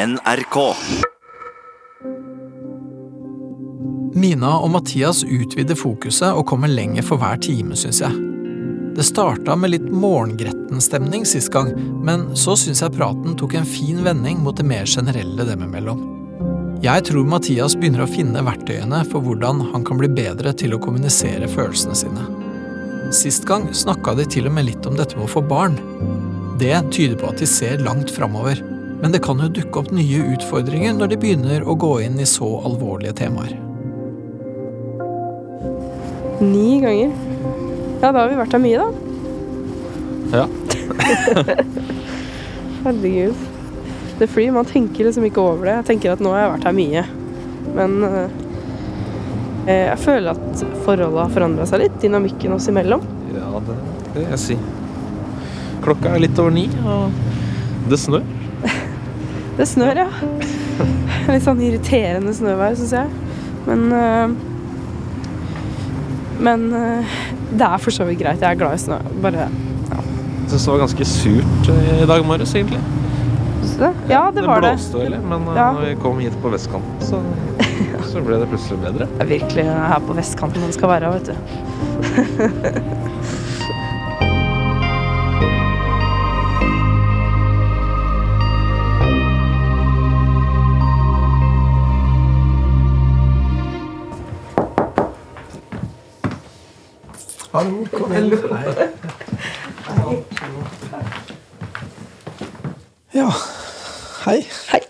[0.00, 0.56] NRK.
[4.14, 8.22] Mina og Mathias utvider fokuset og kommer lenger for hver time, syns jeg.
[8.96, 11.74] Det starta med litt morgengretten stemning sist gang,
[12.06, 16.00] men så syns jeg praten tok en fin vending mot det mer generelle dem imellom.
[16.80, 20.80] Jeg tror Mathias begynner å finne verktøyene for hvordan han kan bli bedre til å
[20.80, 22.24] kommunisere følelsene sine.
[23.12, 25.76] Sist gang snakka de til og med litt om dette med å få barn.
[26.62, 28.64] Det tyder på at de ser langt framover,
[29.00, 32.28] men det kan jo dukke opp nye utfordringer når de begynner å gå inn i
[32.28, 33.54] så alvorlige temaer.
[36.40, 37.12] Ni ganger.
[38.00, 38.90] Ja, da har vi vært her mye, da.
[40.30, 40.46] Ja.
[42.84, 43.46] Herregud.
[44.20, 45.78] Det fordi man tenker liksom ikke over det.
[45.80, 47.04] Jeg tenker at nå har jeg vært her mye.
[47.76, 48.34] Men eh,
[49.68, 51.96] jeg føler at forholdet har forandra seg litt.
[52.04, 53.04] Dynamikken oss imellom.
[53.36, 53.78] Ja, det
[54.10, 54.56] det vil jeg si.
[55.84, 57.12] Klokka er litt over ni, og
[57.88, 58.24] det snør.
[59.60, 60.06] Det snør, ja.
[61.28, 63.08] Litt sånn irriterende snøvær, syns jeg.
[63.66, 64.30] Men eh,
[66.40, 67.18] Men eh,
[67.52, 68.40] det er for så vidt greit.
[68.40, 68.96] Jeg er glad i snø.
[69.20, 69.50] Bare ja.
[69.50, 72.80] Jeg syns det var ganske surt eh, i dag morges, egentlig.
[73.80, 73.90] Det?
[74.10, 74.74] Ja, det var det.
[74.74, 75.68] blåste veldig, men Ja.
[75.72, 77.20] når vi kom hit på vestkanten, så,
[78.10, 79.06] så ble det plutselig bedre.
[79.14, 81.34] Det er virkelig her på vestkanten man skal være, vet du.
[97.60, 98.30] Hallo, kom inn.
[103.12, 103.26] Ja,
[104.24, 104.38] hei.
[104.70, 104.80] Hei.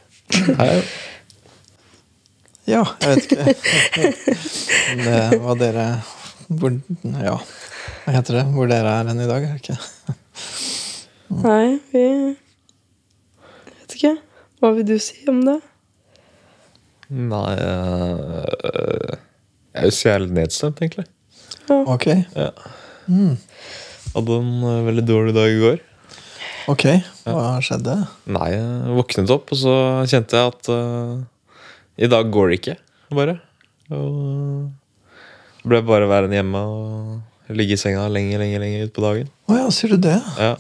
[0.60, 0.76] Hei.
[2.70, 3.56] Ja, jeg vet ikke
[5.02, 5.88] det var dere
[6.46, 6.78] hvor,
[7.18, 7.34] Ja,
[8.04, 8.46] hva heter det?
[8.54, 10.14] Hvor dere er hen i dag, er det ikke?
[11.42, 12.06] Nei, vi
[13.66, 14.18] vet ikke.
[14.62, 15.58] Hva vil du si om det?
[17.10, 19.16] Nei eh,
[19.74, 21.10] Jeg er jo er litt nedstemt, egentlig.
[21.70, 22.06] Ok,
[24.10, 25.78] Hadde en eh, veldig dårlig dag i går.
[26.72, 26.84] ok.
[27.26, 27.94] Hva skjedde?
[28.30, 29.74] Nei, jeg våknet opp, og så
[30.10, 31.20] kjente jeg at uh,
[32.00, 32.76] i dag går det ikke,
[33.14, 33.36] bare.
[33.90, 34.70] Og
[35.60, 39.30] det ble bare værende hjemme og ligge i senga lenge, lenge, lenge utpå dagen.
[39.50, 40.18] Å ja, sier du det?
[40.38, 40.54] Ja.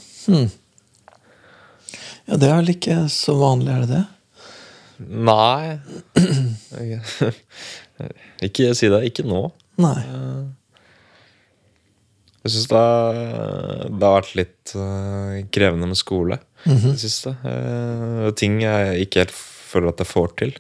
[2.30, 4.06] Ja, det er vel ikke så vanlig, er det det?
[5.00, 5.80] Nei
[8.46, 9.00] Ikke si det.
[9.08, 9.46] Ikke nå.
[9.80, 10.02] Nei.
[12.40, 12.84] Jeg syns det,
[13.92, 17.34] det har vært litt eh, krevende med skole i det siste.
[17.44, 20.54] Eh, ting jeg ikke helt føler at jeg får til.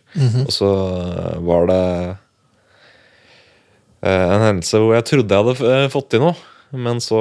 [0.44, 0.68] Og så
[0.98, 1.84] eh, var det
[4.10, 6.36] en hendelse hvor jeg trodde jeg hadde fått til noe,
[6.72, 7.18] men så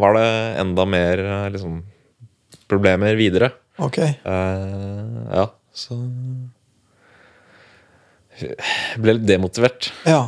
[0.00, 0.28] var det
[0.62, 1.20] enda mer
[1.52, 1.82] liksom,
[2.70, 3.50] problemer videre.
[3.80, 3.98] Ok.
[4.24, 5.96] Uh, ja, så
[8.40, 8.56] Jeg
[9.00, 9.90] ble litt demotivert.
[10.08, 10.22] Ja.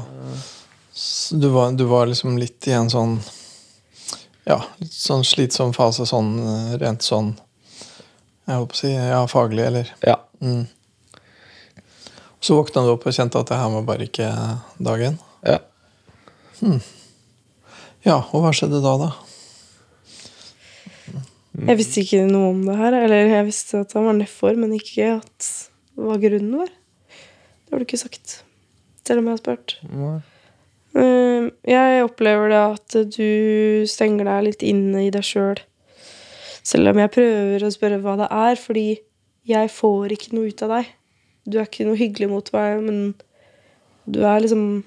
[0.92, 3.16] Så du var, du var liksom litt i en sånn
[4.44, 7.32] Ja, litt sånn slitsom fase sånn eh, rent sånn
[8.48, 10.19] Jeg holdt på å si ja, faglig, eller Ja.
[12.42, 14.28] Så våkna du opp og kjente at det her var bare ikke
[14.82, 15.19] dagen?
[15.47, 15.60] ja.
[18.02, 19.10] Ja, og hva skjedde da, da?
[21.69, 22.97] Jeg visste ikke noe om det her.
[22.98, 25.48] Eller jeg visste at han var nedfor, men ikke at
[25.98, 26.70] hva grunnen var.
[26.72, 28.41] Det har du ikke sagt.
[29.06, 29.76] Selv om jeg har spurt.
[29.86, 30.31] Eh,
[30.92, 35.60] Jeg opplever det at du stenger deg litt inne i deg sjøl.
[36.62, 38.86] Selv om jeg prøver å spørre hva det er, fordi
[39.48, 40.91] jeg får ikke noe ut av deg.
[41.48, 42.98] Du er ikke noe hyggelig mot meg, men
[44.06, 44.84] du er liksom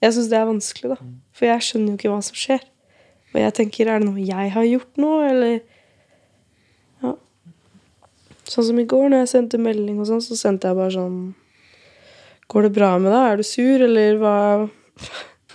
[0.00, 1.08] Jeg syns det er vanskelig, da.
[1.36, 2.62] For jeg skjønner jo ikke hva som skjer.
[3.34, 5.60] Og jeg tenker, er det noe jeg har gjort nå, eller
[7.02, 7.14] Ja.
[8.48, 11.18] Sånn som i går, når jeg sendte melding og sånn, så sendte jeg bare sånn
[12.50, 13.26] Går det bra med deg?
[13.26, 14.36] Er du sur, eller hva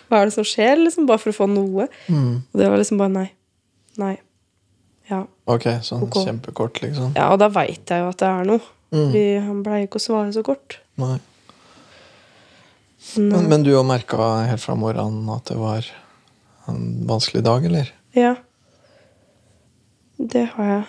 [0.06, 1.08] Hva er det som skjer, liksom?
[1.10, 1.88] Bare for å få noe.
[2.14, 3.28] Og det var liksom bare nei.
[4.00, 4.16] Nei.
[5.10, 5.24] Ja.
[5.50, 6.26] Ok, sånn okay.
[6.26, 7.12] kjempekort, liksom?
[7.18, 8.72] ja og da veit jeg jo at det er noe.
[8.96, 10.80] Fordi han blei ikke å svare så kort.
[11.02, 11.18] Nei.
[13.16, 14.18] Men, Men, men du har merka
[14.50, 15.90] helt fra morgenen at det var
[16.72, 17.92] en vanskelig dag, eller?
[18.18, 18.34] Ja.
[20.18, 20.86] Det har jeg.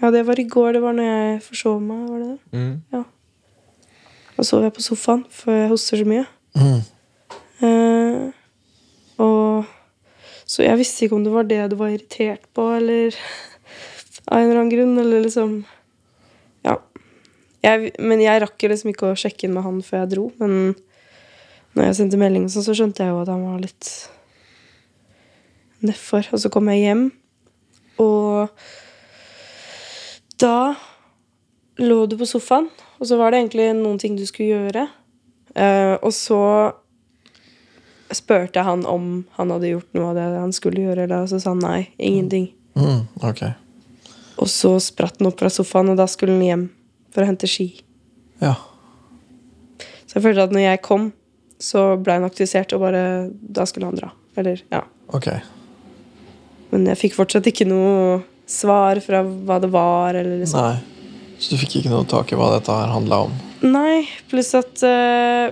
[0.00, 0.74] Ja, det var i går.
[0.76, 2.04] Det var når jeg forsov meg.
[2.10, 2.58] var det det?
[2.58, 2.74] Mm.
[2.92, 3.02] Ja.
[4.40, 6.22] Da sover jeg på sofaen, for jeg hoster så mye.
[6.56, 6.78] Mm.
[7.60, 8.30] Uh,
[9.20, 9.66] og
[10.48, 13.14] Så jeg visste ikke om det var det du var irritert på, eller
[14.24, 15.58] av en eller annen grunn, eller liksom
[16.64, 16.78] Ja.
[17.62, 20.24] Jeg, men jeg rakk jo liksom ikke å sjekke inn med han før jeg dro.
[20.40, 20.72] Men
[21.76, 23.90] når jeg sendte melding, og sånn, så skjønte jeg jo at han var litt
[25.84, 26.32] nedfor.
[26.32, 27.10] Og så kom jeg hjem,
[28.00, 28.48] og
[30.40, 30.56] da
[31.80, 32.68] lå du på sofaen,
[33.00, 34.86] og så var det egentlig noen ting du skulle gjøre.
[35.56, 36.40] Uh, og så
[38.14, 41.30] spurte jeg han om han hadde gjort noe av det han skulle gjøre, eller, og
[41.32, 41.80] så sa han nei.
[41.98, 42.50] Ingenting.
[42.78, 43.54] Mm, okay.
[44.40, 46.66] Og så spratt han opp fra sofaen, og da skulle han hjem
[47.14, 47.68] for å hente ski.
[48.42, 48.56] Ja.
[50.06, 51.10] Så jeg følte at når jeg kom,
[51.60, 54.08] så ble han aktivisert, og bare Da skulle han dra.
[54.40, 54.80] Eller, ja.
[55.12, 55.42] Okay.
[56.70, 60.64] Men jeg fikk fortsatt ikke noe svar fra hva det var, eller liksom.
[60.64, 60.89] Nei.
[61.40, 63.34] Så du fikk ikke noe tak i hva dette her handla om?
[63.64, 65.48] Nei, pluss at uh,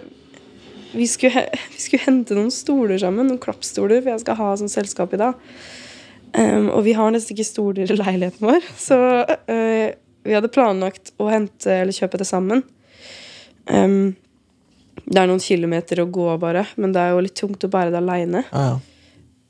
[0.93, 4.73] vi, skulle, vi skulle hente noen stoler sammen, noen klappstoler, for jeg skal ha sånn
[4.73, 5.41] selskap i dag.
[6.37, 9.89] Um, og vi har nesten ikke stoler i leiligheten vår, så uh,
[10.29, 12.65] vi hadde planlagt å hente eller kjøpe det sammen.
[13.65, 14.13] Um,
[15.09, 17.95] det er noen kilometer å gå, bare, men det er jo litt tungt å bære
[17.95, 18.45] det aleine.
[18.53, 18.79] Ah, ja.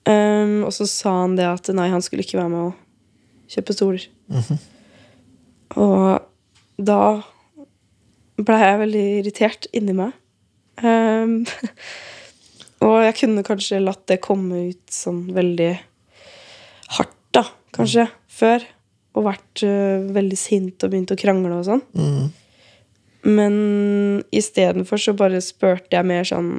[0.08, 3.74] Um, og så sa han det at nei, han skulle ikke være med å kjøpe
[3.74, 4.06] stoler.
[5.76, 6.22] Og
[6.78, 7.02] da
[8.38, 10.14] ble jeg veldig irritert inni meg.
[10.78, 11.42] Um,
[12.86, 15.72] og jeg kunne kanskje latt det komme ut sånn veldig
[16.96, 17.44] hardt, da,
[17.76, 18.66] kanskje, før.
[19.18, 21.82] Og vært uh, veldig sint og begynt å krangle og sånn.
[21.98, 22.28] Mm.
[23.28, 23.56] Men
[24.30, 26.52] istedenfor så bare spurte jeg mer sånn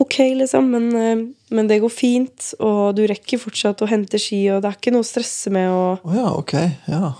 [0.00, 4.40] Ok, liksom, men, eh, men det går fint, og du rekker fortsatt å hente ski,
[4.54, 6.54] og det er ikke noe å stresse med, og Oh, ja, ok.
[6.88, 7.12] Ja.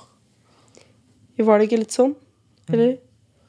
[1.42, 2.14] Var det ikke litt sånn?
[2.70, 2.96] Eller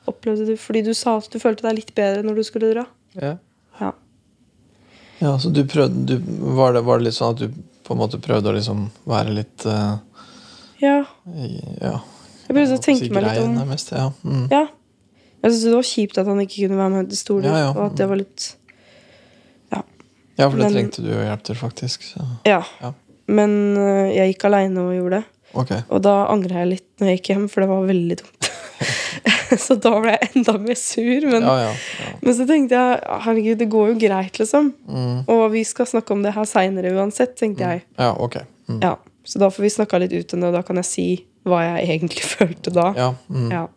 [0.10, 2.86] opplevde du Fordi du sa at du følte deg litt bedre når du skulle dra?
[3.20, 3.36] Ja.
[3.80, 3.92] Ja.
[5.22, 6.16] ja så du prøvde du,
[6.58, 9.36] var, det, var det litt sånn at du på en måte prøvde å liksom være
[9.36, 10.00] litt uh,
[10.82, 11.04] Ja.
[11.84, 12.00] Ja.
[12.48, 14.10] Jeg prøvde å tenke meg litt om Mest, ja.
[14.24, 14.48] Mm.
[14.52, 14.66] Ja.
[15.44, 17.72] Jeg syntes det var kjipt at han ikke kunne være med til stoler, Ja, ja.
[17.76, 18.46] og at det var litt
[20.38, 22.04] ja, for det Men- trengte du jo hjelp til, faktisk.
[22.04, 22.26] Så.
[22.50, 22.62] Ja.
[22.82, 22.94] Ja.
[23.28, 25.24] Men øh, jeg gikk aleine og gjorde det.
[25.54, 25.82] Okay.
[25.94, 28.50] Og da angra jeg litt når jeg gikk hjem, for det var veldig dumt.
[29.66, 31.28] så da ble jeg enda mer sur.
[31.30, 32.08] Men, Ja, ja.
[32.24, 34.72] men så tenkte jeg herregud, det går jo greit, liksom.
[34.90, 35.20] Mm.
[35.30, 37.84] Og vi skal snakke om det her seinere uansett, tenkte jeg.
[38.02, 38.40] ja ok.
[38.72, 38.80] Mm.
[38.82, 41.08] Ja, Så da får vi snakka litt ut om det, og da kan jeg si
[41.48, 42.90] hva jeg egentlig følte da.
[42.98, 43.52] Ja, mm.
[43.54, 43.68] Ja.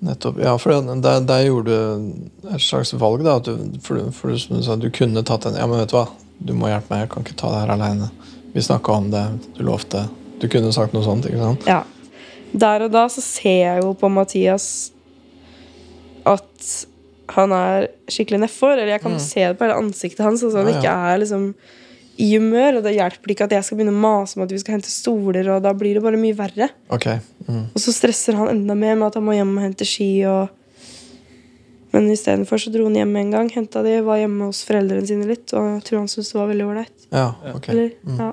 [0.00, 0.38] Nettopp.
[0.40, 0.72] Ja, for
[1.04, 3.34] der, der gjorde du et slags valg, da.
[3.44, 3.52] Du,
[3.84, 6.06] for, for du, sa, du kunne tatt en Ja, men vet du hva,
[6.40, 8.08] du må hjelpe meg, jeg kan ikke ta det her aleine.
[8.54, 9.24] Vi snakka om det,
[9.58, 10.06] du lovte.
[10.40, 11.66] Du kunne sagt noe sånt, ikke sant?
[11.68, 11.82] ja.
[12.50, 14.64] Der og da så ser jeg jo på Mathias
[16.26, 16.70] at
[17.36, 18.72] han er skikkelig nedfor.
[18.74, 20.42] Eller jeg kan se det på hele ansiktet hans.
[20.42, 20.80] Altså han Ja, ja.
[20.80, 21.44] ikke er liksom
[22.20, 22.78] i humør.
[22.78, 24.92] Og det hjelper ikke at jeg skal begynne å mase om at vi skal hente
[24.92, 26.70] stoler, og da blir det bare mye verre.
[26.92, 27.18] Okay.
[27.48, 27.66] Mm.
[27.72, 30.10] Og så stresser han enda mer med at han må hjem og hente ski.
[30.30, 30.48] Og...
[31.94, 33.48] Men istedenfor så dro han hjem en gang.
[33.54, 35.48] Henta de, var hjemme hos foreldrene sine litt.
[35.58, 37.08] Og jeg tror han syntes det var veldig ålreit.
[37.10, 37.26] Ja,
[37.56, 37.68] ok.
[37.74, 38.20] Eller, Mm.
[38.22, 38.30] ja.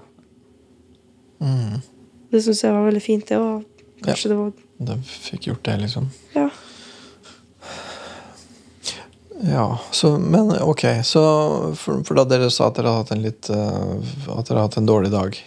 [1.42, 1.81] Mm.
[2.31, 3.38] Det syns jeg var veldig fint, det.
[3.38, 3.66] Og
[4.06, 6.10] kanskje det var Du fikk gjort det, liksom.
[6.36, 6.50] Ja.
[9.45, 10.84] Ja, så, men ok.
[11.06, 11.22] Så
[11.78, 14.78] for, for da dere sa at dere hadde hatt en litt uh, At dere hatt
[14.80, 15.38] en dårlig dag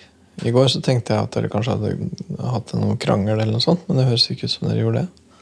[0.47, 3.83] i går, så tenkte jeg at dere kanskje hadde hatt noen krangel eller noe sånt,
[3.89, 5.35] men det høres ikke ut som dere gjorde det.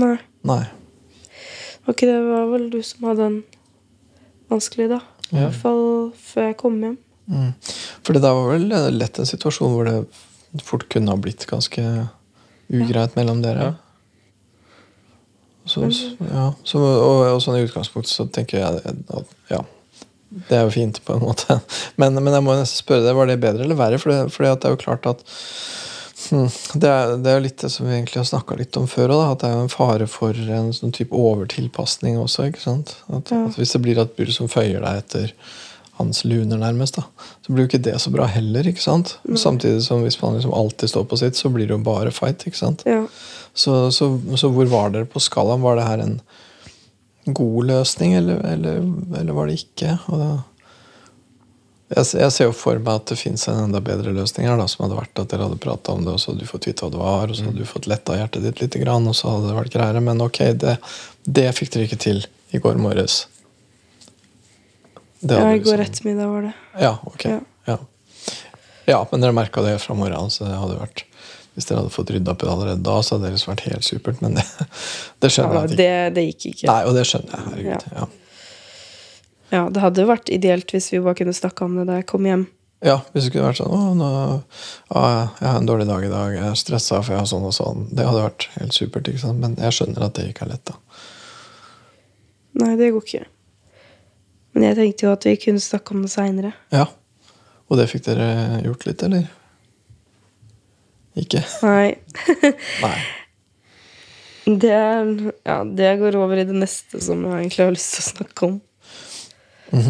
[0.00, 0.16] Nei.
[0.48, 0.64] Nei.
[1.86, 3.36] Ok, det var vel du som hadde en
[4.50, 4.98] vanskelig, da.
[5.30, 5.44] I Ja.
[5.46, 5.84] hvert fall
[6.18, 6.96] før jeg kom hjem.
[7.30, 7.52] Mm.
[8.02, 8.66] For det der var vel
[8.98, 11.84] lett en situasjon hvor det fort kunne ha blitt ganske
[12.72, 13.76] ugreit mellom dere.
[15.72, 15.88] Så,
[16.28, 19.62] ja, så, og, og sånn i utgangspunktet så tenker jeg at ja,
[20.48, 21.58] det er jo fint på en måte.
[22.00, 23.98] Men, men jeg må nesten spørre deg, var det bedre eller verre?
[24.00, 25.24] For det, er jo klart at
[26.30, 26.46] hmm,
[26.80, 29.18] det, er, det er litt det som vi egentlig har snakka litt om før da,
[29.32, 32.48] at det er jo en fare for en sånn type overtilpasning også.
[32.48, 32.96] ikke sant?
[33.08, 33.44] At, Ja.
[33.50, 35.36] at Hvis det blir et bur som føyer deg etter
[36.00, 37.04] hans luner, nærmest, da,
[37.44, 38.66] så blir jo ikke det så bra heller.
[38.66, 39.18] ikke sant?
[39.38, 42.46] Samtidig som hvis man liksom alltid står på sitt, så blir det jo bare fight.
[42.48, 42.86] ikke sant?
[42.88, 43.04] Ja.
[43.54, 44.08] Så, så,
[44.40, 45.62] så hvor var dere på skalaen?
[45.64, 46.14] Var det her en
[47.26, 48.80] god løsning, eller, eller,
[49.20, 49.98] eller var det ikke?
[50.08, 50.30] Da,
[51.92, 54.66] jeg, jeg ser jo for meg at det fins en enda bedre løsning her, da,
[54.70, 56.86] som hadde vært at dere hadde prata om det, og så hadde du fått vite
[56.86, 59.50] hva det var, og så hadde du fått letta hjertet ditt litt, og så hadde
[59.50, 60.02] det vært greiere.
[60.08, 60.78] Men ok, det,
[61.28, 62.24] det fikk dere ikke til
[62.56, 63.26] i går morges.
[65.20, 66.54] Det ja, i går liksom- ettermiddag var det.
[66.80, 67.24] ja, ok.
[67.28, 67.40] Ja.
[67.66, 67.78] Ja.
[68.88, 71.04] ja, men dere merka det fra morgenen, så det hadde vært
[71.54, 73.84] Hvis dere hadde fått rydda opp i det allerede da, så hadde det vært helt
[73.84, 74.22] supert.
[74.24, 74.44] Men det,
[75.20, 75.76] det skjønner Ja, jeg ikke.
[75.82, 76.66] det, det gikk ikke.
[76.70, 77.46] Nei, og det skjønner jeg.
[77.52, 77.86] Herregud.
[77.98, 78.06] Ja.
[79.52, 82.24] Ja, Det hadde vært ideelt hvis vi bare kunne snakka om det da jeg kom
[82.24, 82.46] hjem.
[82.82, 84.06] ja, hvis det kunne vært sånn Å, nå,
[84.96, 85.02] å,
[85.42, 87.52] jeg har en dårlig dag i dag, jeg er stressa for jeg har sånn og
[87.54, 87.84] sånn.
[87.92, 89.38] Det hadde vært helt supert, ikke sant?
[89.44, 90.64] men jeg skjønner at det ikke er lett.
[90.72, 90.78] da.
[92.62, 93.22] Nei, det går ikke.
[94.56, 96.50] Men jeg tenkte jo at vi kunne snakke om det seinere.
[96.72, 96.88] Ja,
[97.72, 99.28] Og det fikk dere gjort litt, eller?
[101.18, 101.42] Ikke?
[101.64, 101.94] Nei.
[102.84, 102.96] Nei.
[104.42, 104.74] Det,
[105.46, 108.48] ja, det går over i det neste som jeg egentlig har lyst til å snakke
[108.48, 108.56] om.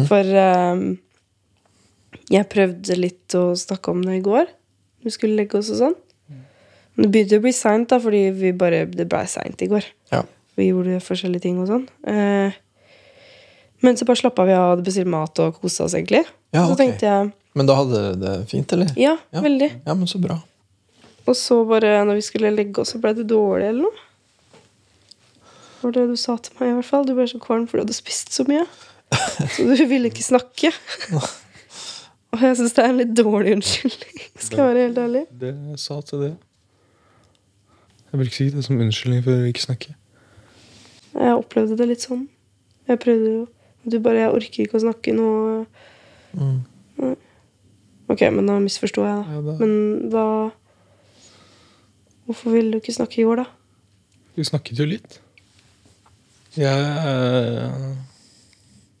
[0.07, 0.83] For um,
[2.31, 4.51] jeg prøvde litt å snakke om det i går.
[5.03, 5.97] Vi skulle legge oss og sånn.
[6.93, 9.87] Men det begynte å bli seint, da, fordi vi bare, det ble seint i går.
[10.13, 10.21] Ja.
[10.59, 11.87] Vi gjorde forskjellige ting og sånn.
[12.05, 12.53] Uh,
[13.83, 16.21] men så bare slappa vi av, hadde bestilt mat og kosa oss, egentlig.
[16.53, 16.85] Ja, så okay.
[16.85, 18.93] tenkte jeg Men da hadde dere det fint, eller?
[18.97, 19.41] ja, Ja.
[19.41, 19.69] veldig.
[19.83, 20.37] Ja, men så bra.
[21.27, 24.09] Og så bare når vi skulle legge oss, så ble du dårlig eller noe.
[25.79, 27.05] Det var det du sa til meg, i hvert fall.
[27.07, 28.65] Du ble så kvalm fordi du hadde spist så mye.
[29.53, 30.71] Så du ville ikke snakke.
[32.33, 35.23] Og jeg syns det er en litt dårlig unnskyldning, skal jeg være helt ærlig.
[35.41, 36.31] Det jeg sa til det.
[38.11, 39.93] Jeg vil ikke si det som unnskyldning for å ikke snakke.
[41.13, 42.23] Jeg opplevde det litt sånn.
[42.89, 43.43] Jeg prøvde jo
[43.83, 45.65] Du bare 'Jeg orker ikke å snakke nå'.
[46.39, 47.15] Mm.
[48.09, 49.33] Ok, men da misforsto jeg, da.
[49.33, 50.51] Ja, da- Men hva
[52.25, 53.45] Hvorfor ville du ikke snakke går, da?
[54.37, 55.19] Vi snakket jo litt.
[56.57, 57.93] Jeg eh,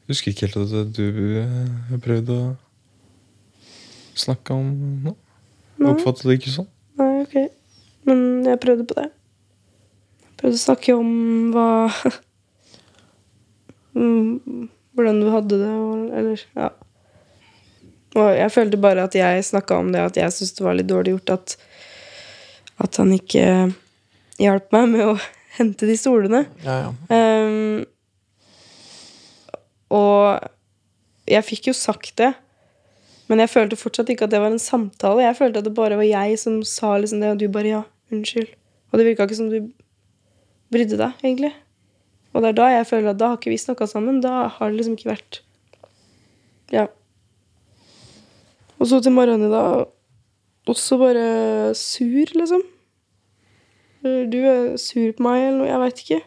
[0.09, 1.05] husker ikke helt at du
[1.41, 2.51] eh, prøvde å
[4.17, 4.69] snakke om
[5.05, 5.17] noe.
[5.79, 6.69] Jeg oppfattet det ikke sånn.
[7.01, 7.35] Nei, ok.
[8.09, 9.07] Men jeg prøvde på det.
[10.25, 11.09] Jeg prøvde å snakke om
[11.55, 11.67] hva
[13.93, 15.73] Mm, Hvordan du hadde det,
[16.17, 16.69] eller Ja.
[18.15, 20.89] Og jeg følte bare at jeg snakka om det, at jeg syntes det var litt
[20.89, 21.55] dårlig gjort at
[22.81, 23.73] At han ikke
[24.41, 25.17] hjalp meg med å
[25.57, 26.45] hente de stolene.
[26.65, 26.93] Ja, ja.
[27.13, 27.83] Um,
[29.93, 30.49] og
[31.29, 32.31] jeg fikk jo sagt det,
[33.29, 35.23] men jeg følte fortsatt ikke at det var en samtale.
[35.23, 37.83] Jeg følte at det bare var jeg som sa liksom det, og du bare 'ja,
[38.11, 38.55] unnskyld'.
[38.91, 39.71] Og det virka ikke som du
[40.73, 41.53] brydde deg, egentlig.
[42.33, 44.21] Og det er da jeg føler at da har ikke vi snakka sammen.
[44.21, 45.41] Da har det liksom ikke vært
[46.73, 46.87] Ja.
[48.79, 49.85] Og så til morgenen i dag
[50.69, 51.25] også bare
[51.75, 52.61] sur, liksom.
[54.03, 55.69] Du er sur på meg, eller noe.
[55.69, 56.21] Jeg veit ikke.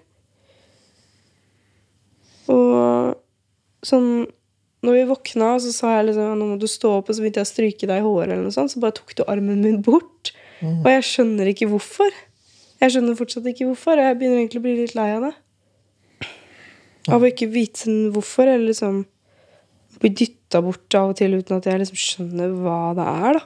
[2.53, 4.11] Og sånn
[4.87, 7.41] Når vi våkna, så sa jeg liksom nå må du stå opp, og så begynte
[7.41, 9.81] jeg å stryke deg i håret, eller noe sånt, så bare tok du armen min
[9.83, 10.31] bort.
[10.85, 12.13] Og jeg skjønner ikke hvorfor.
[12.79, 15.33] Jeg skjønner fortsatt ikke hvorfor, og jeg begynner egentlig å bli litt lei av det.
[17.11, 19.03] Av å ikke vite sånn hvorfor, eller liksom
[19.99, 23.45] bli dytta bort av og til uten at jeg liksom skjønner hva det er, da.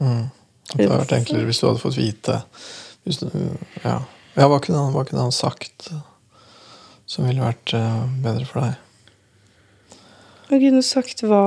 [0.00, 0.28] Mm.
[0.70, 2.36] Det hadde vært enklere hvis du hadde fått vite
[3.04, 3.26] hvis du,
[3.82, 3.96] ja.
[4.36, 6.02] ja, hva kunne han, hva kunne han sagt eh,
[7.10, 9.98] som ville vært eh, bedre for deg?
[10.50, 11.42] Han kunne sagt hva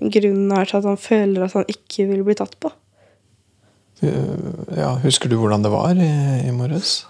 [0.00, 2.72] grunnen er til at han føler at han ikke vil bli tatt på.
[4.02, 4.36] Eh,
[4.80, 6.10] Ja, husker du hvordan det var i,
[6.46, 7.00] i morges?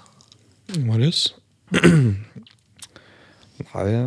[0.79, 1.35] Marius?
[3.61, 4.07] Nei, jeg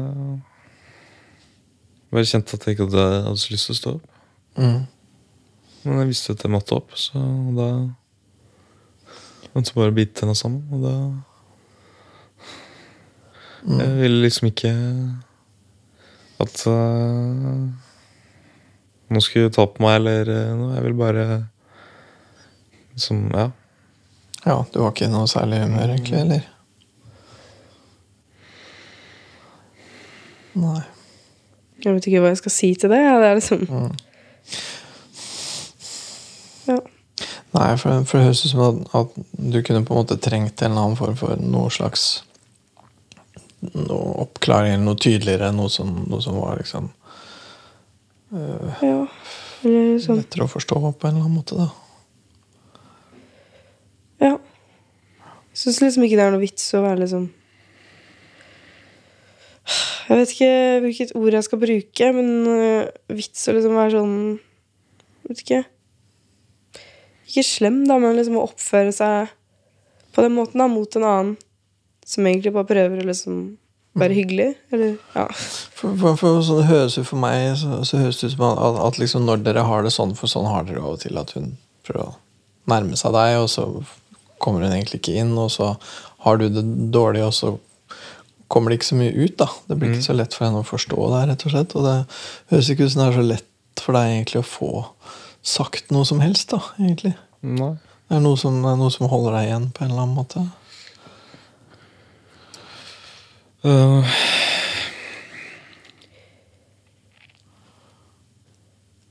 [2.13, 4.20] bare kjente at jeg ikke hadde, hadde så lyst til å stå opp.
[4.60, 4.82] Mm.
[5.83, 7.19] Men jeg visste at jeg måtte opp, så
[7.57, 7.67] da
[9.53, 10.63] måtte jeg bare bite tenna sammen.
[10.71, 10.95] Og da
[13.63, 14.71] Jeg ville liksom ikke
[16.43, 17.67] at uh,
[19.07, 20.71] noen skulle ta på meg eller uh, noe.
[20.75, 21.25] Jeg ville bare
[22.95, 23.49] liksom Ja.
[24.43, 26.49] Ja, du var ikke i noe særlig humør, egentlig, eller?
[30.59, 30.81] Nei.
[31.83, 32.99] Jeg vet ikke hva jeg skal si til det.
[32.99, 33.85] Ja, det er liksom Ja.
[37.53, 39.17] Nei, for, for det høres ut som at, at
[39.53, 42.24] du kunne på en måte trengt en eller annen form for noe slags
[43.72, 45.51] noe oppklaring eller noe tydeligere.
[45.55, 46.89] Noe som, noe som var liksom
[48.33, 49.05] ja.
[49.63, 51.60] Eller liksom lettere å forstå på en eller annen måte.
[51.60, 51.69] da.
[54.24, 54.33] Ja.
[55.53, 57.29] Jeg syns liksom ikke det er noe vits å være liksom
[60.03, 64.17] Jeg vet ikke hvilket ord jeg skal bruke, men øh, vits å liksom være sånn
[65.29, 65.62] Vet ikke
[67.27, 69.34] Ikke slem, da, men liksom å oppføre seg
[70.13, 71.36] på den måten da, mot en annen
[72.06, 73.44] som egentlig bare prøver å liksom
[74.00, 74.50] være hyggelig.
[74.74, 75.25] Eller ja.
[75.34, 78.48] For, for, for sånn det høres ut for meg så, så høres det ut som
[78.51, 81.20] at, at liksom når dere har det sånn, for sånn har dere av og til,
[81.22, 81.53] at hun
[81.88, 82.18] prøver å
[82.72, 83.68] nærme seg deg, og så
[84.44, 85.74] kommer hun egentlig ikke inn, og så
[86.25, 86.63] har du det
[86.94, 87.53] dårlig, og så
[88.51, 89.36] kommer det ikke så mye ut.
[89.39, 89.50] da.
[89.68, 91.75] Det blir ikke så lett for henne å forstå det, rett og slett.
[91.80, 91.96] Og det
[92.53, 94.72] høres ikke ut som det er så lett for deg egentlig å få
[95.43, 97.13] sagt noe som helst, da, egentlig.
[97.43, 97.73] Nei.
[98.07, 100.17] Det er noe som, det er noe som holder deg igjen på en eller annen
[100.17, 100.43] måte.
[103.63, 104.03] Uh.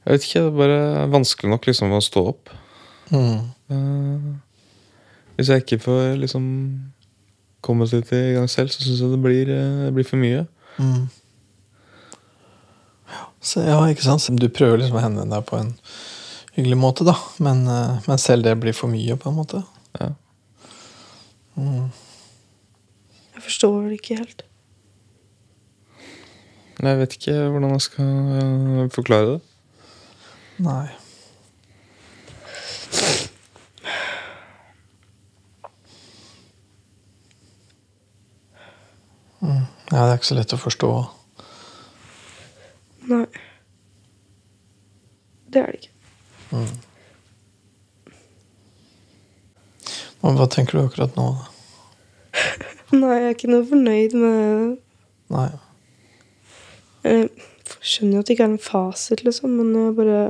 [0.05, 0.41] jeg vet ikke.
[0.41, 0.81] Det er bare
[1.13, 2.53] vanskelig nok liksom å stå opp.
[3.13, 3.39] Mm.
[3.73, 4.33] Uh,
[5.37, 6.45] hvis jeg ikke får liksom
[7.65, 10.45] kommet litt i gang selv, så syns jeg det blir, øh, det blir for mye.
[10.79, 11.07] Mm.
[13.43, 14.27] Så, ja, ikke sant?
[14.39, 15.73] Du prøver liksom å henvende deg på en
[16.57, 17.17] hyggelig måte, da.
[17.39, 19.63] Men, eh, men selv det blir for mye, på en måte.
[20.01, 20.13] Ja.
[21.57, 24.43] Jeg forstår det ikke helt.
[26.83, 29.41] Jeg vet ikke hvordan jeg skal øh, forklare det.
[30.59, 30.89] Nei.
[39.41, 39.63] Mm.
[39.93, 40.91] Ja, det er ikke så lett å forstå.
[43.11, 43.25] Nei.
[45.53, 45.92] Det er det ikke.
[50.23, 51.27] Men hva tenker du akkurat nå?
[51.35, 51.49] da?
[53.03, 54.77] Nei, jeg er ikke noe fornøyd med
[55.33, 55.49] Nei.
[57.03, 57.29] Jeg
[57.81, 60.21] skjønner jo at det ikke er en fasit, liksom, men jeg bare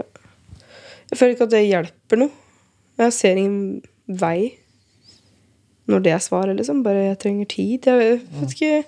[1.11, 2.33] Jeg føler ikke at det hjelper noe.
[3.03, 4.53] Jeg ser ingen vei
[5.91, 6.85] når det er svaret, liksom.
[6.87, 7.89] Bare jeg trenger tid.
[7.91, 8.85] Jeg vet ikke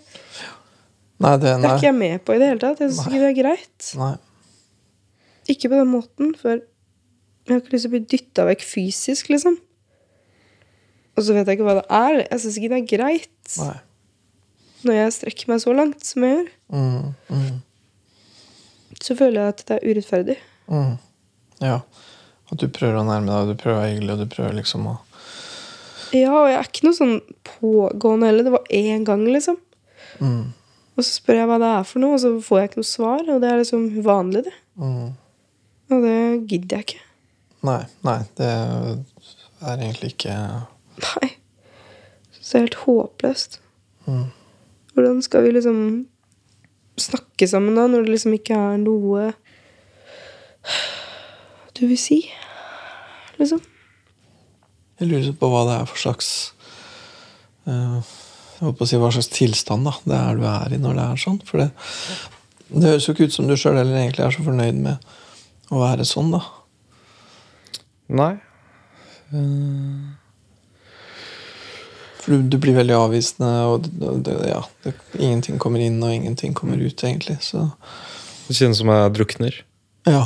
[1.25, 2.81] Nei, det Det er ikke jeg med på i det hele tatt.
[2.83, 3.91] Jeg syns ikke det er greit.
[4.01, 4.15] Nei.
[5.53, 6.63] Ikke på den måten, for
[7.45, 9.59] jeg har ikke lyst til å bli dytta vekk fysisk, liksom.
[11.15, 12.17] Og så vet jeg ikke hva det er.
[12.31, 13.75] Jeg syns ikke det er greit Nei.
[14.89, 16.49] når jeg strekker meg så langt som jeg gjør.
[16.75, 17.61] Mm, mm,
[19.05, 20.39] Så føler jeg at det er urettferdig.
[20.73, 20.95] mm.
[21.63, 21.77] Ja.
[22.53, 24.57] At du prøver å nærme deg, og du prøver å være hyggelig, og du prøver
[24.59, 24.97] liksom å
[26.15, 27.15] Ja, og jeg er ikke noe sånn
[27.49, 28.45] pågående heller.
[28.47, 29.57] Det var én gang, liksom.
[30.21, 30.45] mm,
[30.97, 32.91] Og så spør jeg hva det er for noe, og så får jeg ikke noe
[32.91, 33.25] svar.
[33.35, 34.53] Og det er liksom uvanlig, det.
[34.79, 35.09] mm.
[35.95, 36.19] Og det
[36.51, 37.01] gidder jeg ikke.
[37.65, 38.49] Nei, nei, det
[39.65, 40.35] er egentlig ikke
[41.01, 41.31] Nei.
[42.37, 43.57] Så det er helt håpløst.
[44.07, 44.27] Mm.
[44.95, 45.79] Hvordan skal vi liksom
[47.01, 49.33] snakke sammen da, når det liksom ikke er noe
[51.75, 52.21] du vil si?
[53.41, 53.63] Liksom.
[55.01, 56.29] Jeg lurer på hva det er for slags
[57.67, 60.79] eh, Jeg holdt på å si hva slags tilstand da det er du er i
[60.79, 61.41] når det er sånn.
[61.49, 61.73] For det,
[62.71, 65.11] det høres jo ikke ut som du sjøl heller egentlig er så fornøyd med
[65.75, 66.45] å være sånn, da.
[68.09, 68.35] Nei.
[69.33, 70.13] Uh...
[72.25, 76.15] For du, du blir veldig avvisende, og det, det, ja, det, ingenting kommer inn, og
[76.15, 77.37] ingenting kommer ut, egentlig.
[77.45, 77.67] Så
[78.49, 79.61] det kjennes som jeg drukner.
[80.09, 80.25] ja.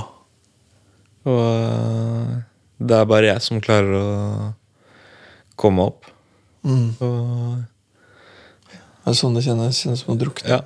[1.28, 2.36] Og øh,
[2.78, 4.04] det er bare jeg som klarer å
[5.58, 6.06] komme opp.
[6.62, 6.94] Mm.
[7.02, 7.58] Og
[9.02, 9.82] Er det sånn det kjennes?
[9.82, 10.48] Kjennes som å drukne?
[10.54, 10.62] ja.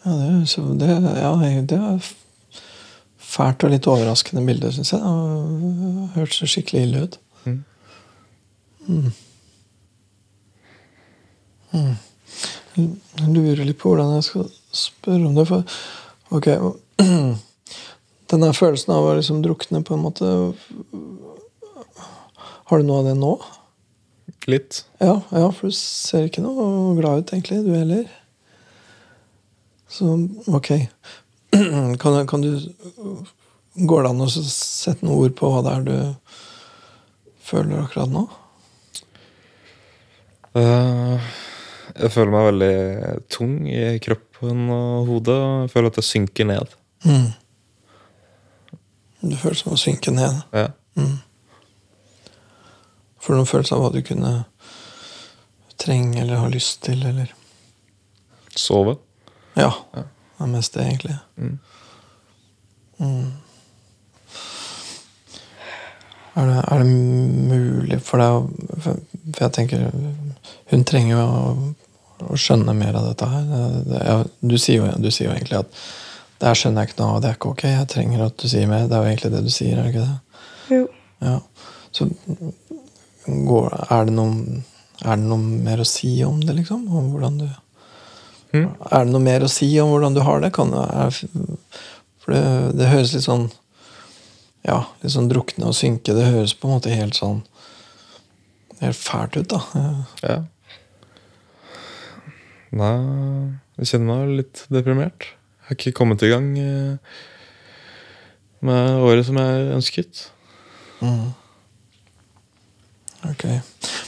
[0.00, 0.90] Ja, det, er så, det,
[1.20, 1.30] ja,
[1.68, 1.98] det er
[3.30, 5.00] fælt og litt overraskende bilde, syns jeg.
[5.00, 7.18] Det hørtes skikkelig ille ut.
[7.44, 7.60] Mm.
[8.88, 9.12] Mm.
[11.70, 11.94] Mm.
[12.76, 15.46] Jeg lurer litt på hvordan jeg skal spørre om det.
[15.50, 15.60] For
[16.30, 16.48] ok
[18.30, 20.26] Den der følelsen av å liksom drukne, på en måte
[22.70, 23.32] Har du noe av det nå?
[24.50, 24.84] Litt.
[25.02, 28.06] Ja, ja, for du ser ikke noe glad ut, egentlig, du heller.
[29.90, 30.06] Så
[30.46, 30.70] ok.
[32.00, 32.50] Kan, kan du
[33.74, 35.96] Går det an å sette noen ord på hva det er du
[37.50, 38.24] føler akkurat nå?
[40.54, 41.22] Uh,
[41.94, 42.74] jeg føler meg veldig
[43.30, 45.36] tung i kroppen og hodet.
[45.36, 46.74] og Jeg føler at jeg synker ned.
[47.06, 47.30] Mm.
[49.22, 50.42] Du føler som å synke ned.
[50.54, 50.68] Ja.
[53.20, 54.32] Får du noen følelse av hva du kunne
[55.80, 57.34] trenge eller ha lyst til, eller
[58.56, 58.96] Sove.
[59.54, 59.70] Ja.
[60.40, 61.16] Det er mest det, egentlig.
[61.36, 61.58] Mm.
[63.00, 63.30] Mm.
[66.34, 69.00] Er, det, er det mulig for deg å For
[69.30, 69.88] for jeg tenker
[70.70, 71.54] Hun trenger jo å,
[72.30, 73.46] å skjønne mer av dette her.
[73.50, 74.16] Det, det, ja,
[74.52, 75.80] du, sier jo, du sier jo egentlig at
[76.40, 77.64] det her skjønner jeg ikke noe av, det er ikke ok.
[77.68, 78.86] Jeg trenger at du sier mer.
[78.88, 80.44] Det er jo egentlig det du sier, er det ikke det?
[80.72, 80.84] Jo.
[81.20, 81.34] Ja.
[81.92, 82.06] Så
[83.50, 84.60] går, er, det noe,
[85.02, 86.86] er det noe mer å si om det, liksom?
[86.88, 87.48] Om hvordan du
[88.52, 88.64] Mm.
[88.90, 90.52] Er det noe mer å si om hvordan du har det?
[90.56, 91.10] Kan, det- er,
[92.18, 92.42] for det,
[92.80, 93.50] det høres litt sånn
[94.66, 96.12] Ja, litt sånn drukne og synke.
[96.16, 97.42] Det høres på en måte helt sånn
[98.80, 99.60] Helt fælt ut, da.
[100.24, 100.38] Ja.
[102.70, 102.94] Nei,
[103.80, 105.26] jeg kjenner meg litt deprimert.
[105.26, 107.18] Jeg har ikke kommet i gang eh,
[108.64, 110.22] med året som jeg ønsket.
[111.02, 111.32] Mm.
[113.28, 113.44] Ok.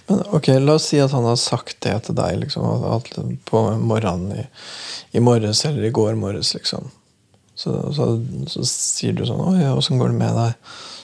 [0.09, 3.45] Men ok, la oss si at han har sagt det til deg liksom, at, at
[3.49, 4.47] på morgenen i,
[5.19, 6.89] i morges eller i går morges, liksom.
[7.55, 8.07] Så, så,
[8.49, 10.57] så sier du sånn 'Oi, åssen går det med deg?'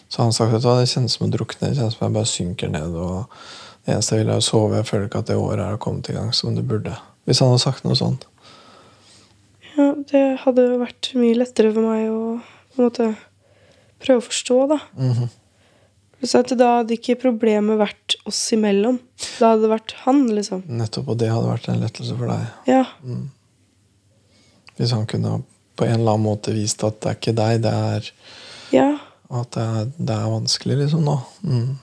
[0.09, 1.69] Så har han sagt at det kjennes som å drukne.
[1.69, 2.95] Det kjennes som jeg bare synker ned.
[2.97, 3.27] Og
[3.85, 4.79] det eneste jeg vil, er å sove.
[4.79, 6.95] Jeg føler ikke at det året er kommet i gang som det burde.
[7.29, 8.25] Hvis han hadde sagt noe sånt.
[9.75, 13.11] Ja, det hadde vært mye lettere for meg å på en måte
[14.01, 14.79] prøve å forstå, da.
[14.97, 15.38] Så at
[16.19, 18.99] da hadde ikke problemet vært oss imellom.
[19.39, 20.65] Da hadde det vært han, liksom.
[20.67, 22.49] Nettopp, og det hadde vært en lettelse for deg.
[22.67, 22.85] Ja.
[24.79, 25.43] Hvis han kunne
[25.79, 28.11] på en eller annen måte vist at det er ikke deg, det er
[28.75, 28.89] Ja.
[29.31, 31.19] At det er, det er vanskelig, liksom, da.
[31.45, 31.79] Mm.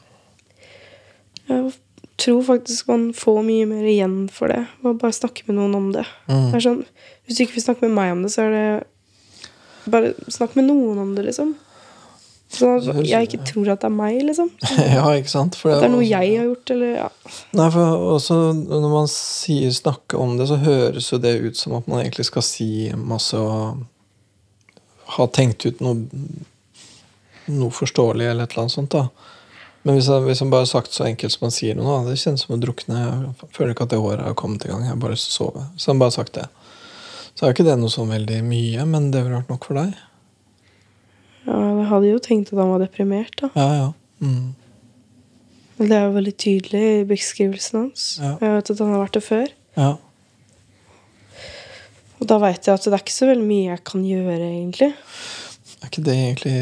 [1.45, 1.73] Jeg
[2.17, 4.63] tror faktisk man får mye mer igjen for det.
[4.81, 6.05] Å bare snakke med noen om det.
[6.27, 6.49] Mm.
[6.51, 6.81] det sånn,
[7.25, 8.67] hvis du ikke vil snakke med meg om det, så er det
[9.85, 11.51] Bare snakk med noen om det, liksom.
[12.55, 14.49] Så jeg ikke tror at det er meg, liksom.
[14.97, 15.57] ja, ikke sant?
[15.59, 17.09] For At det er noe jeg har gjort, eller ja.
[17.59, 21.77] Nei, for også når man sier 'snakke om det', så høres jo det ut som
[21.79, 23.85] at man egentlig skal si masse og
[25.15, 26.07] ha tenkt ut noe,
[27.45, 28.91] noe forståelig eller et eller annet sånt.
[28.91, 29.07] da.
[29.85, 32.17] Men hvis, jeg, hvis bare har sagt så enkelt som man sier noe, da, det
[32.17, 33.01] kjennes som å drukne.
[33.05, 34.81] Jeg føler ikke at det året har kommet i gang.
[34.81, 35.65] Jeg har bare lyst til å sove.
[35.77, 36.47] Så han bare har sagt det.
[37.35, 39.77] Så er jo ikke det noe sånn veldig mye, men det ville vært nok for
[39.77, 39.93] deg.
[41.45, 41.57] Ja.
[41.79, 43.49] Jeg hadde jo tenkt at han var deprimert, da.
[43.55, 43.87] Ja, ja.
[44.21, 44.53] Mm.
[45.77, 48.05] Men det er jo veldig tydelig i beskrivelsen hans.
[48.21, 48.37] Ja.
[48.41, 49.47] Jeg vet at han har vært det før.
[49.77, 49.93] ja.
[52.15, 54.87] Og da veit jeg at det er ikke så veldig mye jeg kan gjøre, egentlig.
[55.83, 56.53] Er ikke det egentlig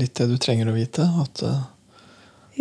[0.00, 1.04] litt det du trenger å vite?
[1.20, 1.60] At, eh,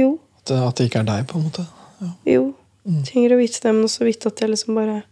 [0.02, 0.20] Jo.
[0.42, 1.66] at, det- at det ikke er deg, på en måte?
[2.02, 2.10] Ja.
[2.34, 2.44] Jo.
[2.86, 3.04] Mm.
[3.08, 5.04] Trenger å vite det, men også vite at jeg liksom bare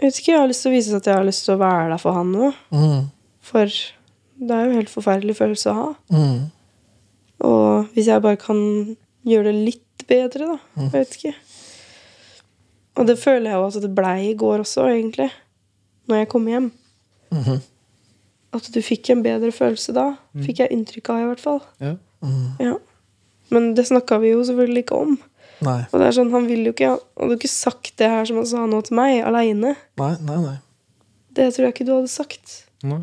[0.00, 1.58] Jeg vet ikke, jeg har lyst til å vise at jeg har lyst til å
[1.58, 2.52] være der for han nå.
[2.72, 3.10] Mm.
[3.40, 3.66] For
[4.38, 5.88] det er jo en helt forferdelig følelse å ha.
[6.14, 6.40] Mm.
[7.48, 8.58] Og hvis jeg bare kan
[9.28, 10.58] gjøre det litt bedre, da.
[10.82, 11.34] Jeg vet ikke.
[12.98, 15.28] Og det føler jeg jo at det blei i går også, egentlig.
[16.08, 16.70] Når jeg kom hjem.
[17.34, 17.58] Mhm.
[18.56, 20.06] At du fikk en bedre følelse da.
[20.40, 21.58] Fikk jeg inntrykk av, i hvert fall.
[21.84, 21.96] Ja.
[22.24, 22.46] Mm.
[22.64, 22.76] Ja.
[23.52, 25.18] Men det snakka vi jo selvfølgelig ikke om.
[25.66, 25.82] Nei.
[25.92, 28.26] Og det er sånn, Han ville jo ikke Han hadde jo ikke sagt det her
[28.28, 29.74] som han sa nå til meg, aleine.
[29.98, 30.56] Nei, nei, nei.
[31.34, 32.54] Det tror jeg ikke du hadde sagt.
[32.86, 33.02] Nei.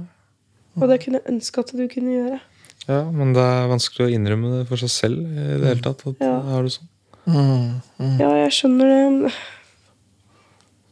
[0.76, 2.40] Og det kunne jeg ønske at du kunne gjøre.
[2.88, 6.04] ja, men det er vanskelig å innrømme det for seg selv i det hele tatt.
[6.08, 6.34] At Ja.
[6.58, 6.90] er det sånn.
[7.26, 7.82] Mm.
[8.00, 8.20] Mm.
[8.20, 8.86] Ja, jeg skjønner
[9.24, 9.32] det.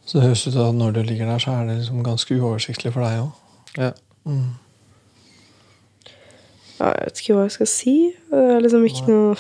[0.06, 2.36] Så det høres ut som at når du ligger der, så er det liksom ganske
[2.40, 3.32] uoversiktlig for deg òg.
[3.78, 3.92] Ja.
[4.26, 4.56] Mm.
[6.80, 7.94] Ja, jeg vet ikke hva jeg skal si.
[8.32, 9.36] Det er liksom ikke noe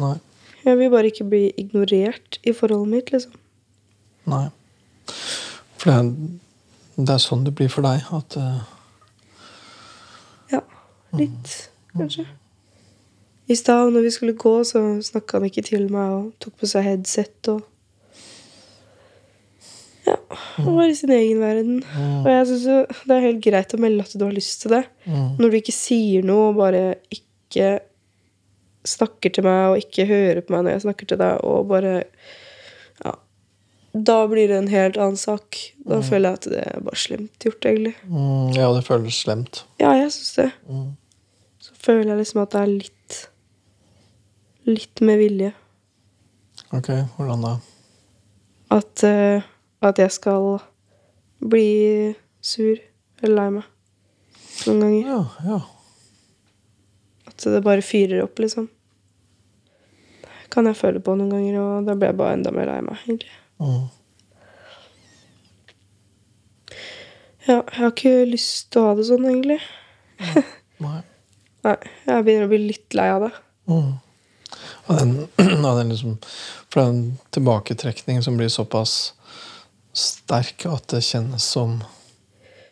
[0.00, 0.14] Nei.
[0.64, 3.32] Jeg vil bare ikke bli ignorert i forholdet mitt, liksom.
[4.30, 4.46] Nei.
[5.76, 6.10] For det er,
[7.02, 8.04] det er sånn det blir for deg.
[8.14, 8.60] At Ja,
[11.18, 12.24] litt, kanskje.
[13.50, 16.68] I stad når vi skulle gå, så snakka han ikke til meg og tok på
[16.70, 17.62] seg headset og
[20.06, 20.16] Ja,
[20.56, 21.76] han var i sin egen verden.
[22.24, 22.64] Og jeg syns
[23.06, 24.80] det er helt greit å melde at du har lyst til det.
[25.06, 25.36] mm.
[25.38, 26.80] Når du ikke sier noe og bare
[27.14, 27.68] ikke
[28.88, 31.92] snakker til meg og ikke hører på meg når jeg snakker til deg, og bare
[33.04, 33.12] Ja.
[33.94, 35.58] Da blir det en helt annen sak.
[35.86, 37.94] Da føler jeg at det er bare slemt gjort, egentlig.
[38.08, 39.62] Mm, Ja, det føles slemt.
[39.78, 40.50] Ja, jeg syns det.
[40.68, 40.96] Mm.
[41.62, 43.18] Så føler jeg liksom at det er litt
[44.62, 45.48] Litt med vilje.
[46.70, 47.56] Ok, hvordan da?
[48.70, 49.42] At, uh,
[49.82, 50.60] at jeg skal
[51.42, 52.78] bli sur
[53.22, 53.66] eller lei meg.
[54.68, 55.10] Noen ganger.
[55.10, 55.58] Ja, ja.
[57.26, 58.70] At det bare fyrer opp, liksom.
[60.54, 63.02] Kan jeg føle på noen ganger, og da blir jeg bare enda mer lei meg,
[63.02, 63.36] egentlig.
[63.58, 63.84] Mm.
[67.48, 69.58] Ja, jeg har ikke lyst til å ha det sånn, egentlig.
[70.78, 71.00] Nei.
[71.62, 71.76] Nei,
[72.08, 73.32] jeg begynner å bli litt lei av det.
[73.70, 73.90] Mm.
[74.88, 75.12] Og den,
[75.68, 76.16] og den liksom,
[76.72, 77.02] for den
[77.34, 79.12] tilbaketrekningen som blir såpass
[79.96, 81.82] sterk at det kjennes som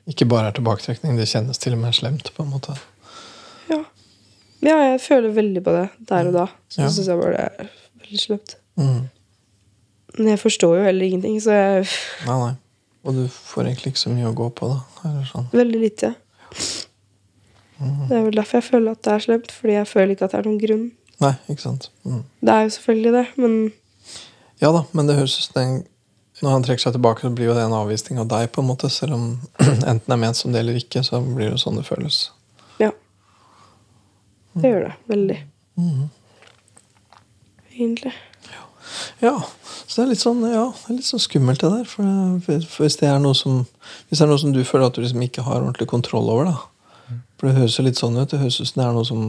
[0.09, 2.73] Ikke bare er tilbaketrekning, det kjennes til og med slemt, på en måte.
[3.71, 3.77] Ja.
[4.65, 6.47] ja, jeg føler veldig på det der og da.
[6.73, 6.89] Så Ja.
[6.91, 7.69] syns jeg bare det er
[8.01, 8.57] veldig slemt.
[8.81, 9.05] Mm.
[10.17, 11.87] Men jeg forstår jo heller ingenting, så jeg
[12.27, 12.55] Nei, nei.
[13.05, 14.81] Og du får egentlig ikke så mye å gå på, da.
[15.09, 15.47] Eller sånn.
[15.55, 16.15] Veldig lite.
[17.81, 20.35] Det er vel derfor jeg føler at det er slemt, fordi jeg føler ikke at
[20.35, 20.83] det er noen grunn.
[21.21, 21.89] Nei, ikke sant.
[22.05, 22.23] Mm.
[22.41, 23.55] Det er jo selvfølgelig det, men
[24.61, 25.79] Ja da, men det høres ut som
[26.41, 28.69] Når han trekker seg tilbake, så blir jo det en avvisning av deg, på en
[28.71, 28.89] måte.
[28.93, 29.27] Selv om
[29.61, 32.31] enten det er ment som det eller ikke, så blir det sånn det føles.
[32.81, 32.93] ja.
[34.55, 34.95] Det gjør det.
[35.07, 35.37] Veldig.
[35.79, 36.09] Mhm.
[37.71, 38.13] Egentlig.
[39.21, 39.37] Ja,
[39.87, 41.87] så det er litt sånn, ja, det er litt sånn skummelt, det der.
[41.89, 43.63] For, for hvis, det er noe som,
[44.09, 46.51] hvis det er noe som du føler at du liksom ikke har ordentlig kontroll over,
[46.51, 46.57] da.
[47.41, 48.29] For det høres jo litt sånn ut.
[48.29, 49.25] Det høres ut som det er noe som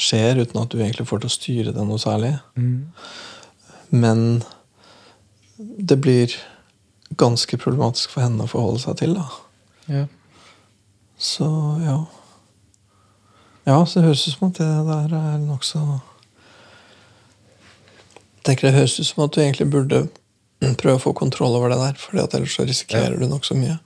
[0.00, 2.32] skjer uten at du egentlig får til å styre det noe særlig.
[3.92, 4.42] Men
[5.60, 6.32] det blir
[7.20, 9.28] ganske problematisk for henne å forholde seg til, da.
[9.92, 10.06] Ja.
[11.20, 11.46] Så
[11.84, 11.98] ja.
[13.68, 15.84] Ja, så det høres ut som at det der er nokså
[18.44, 20.02] tenker Det høres ut som at du egentlig burde
[20.80, 23.78] prøve å få kontroll over det der, for ellers så risikerer du nokså mye.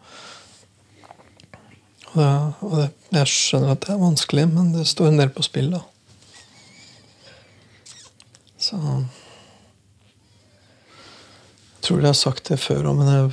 [2.09, 2.31] Og, det,
[2.65, 5.71] og det, jeg skjønner at det er vanskelig, men det står en del på spill,
[5.77, 5.83] da.
[8.59, 8.77] Så
[11.79, 13.29] Jeg tror jeg har sagt det før òg, men jeg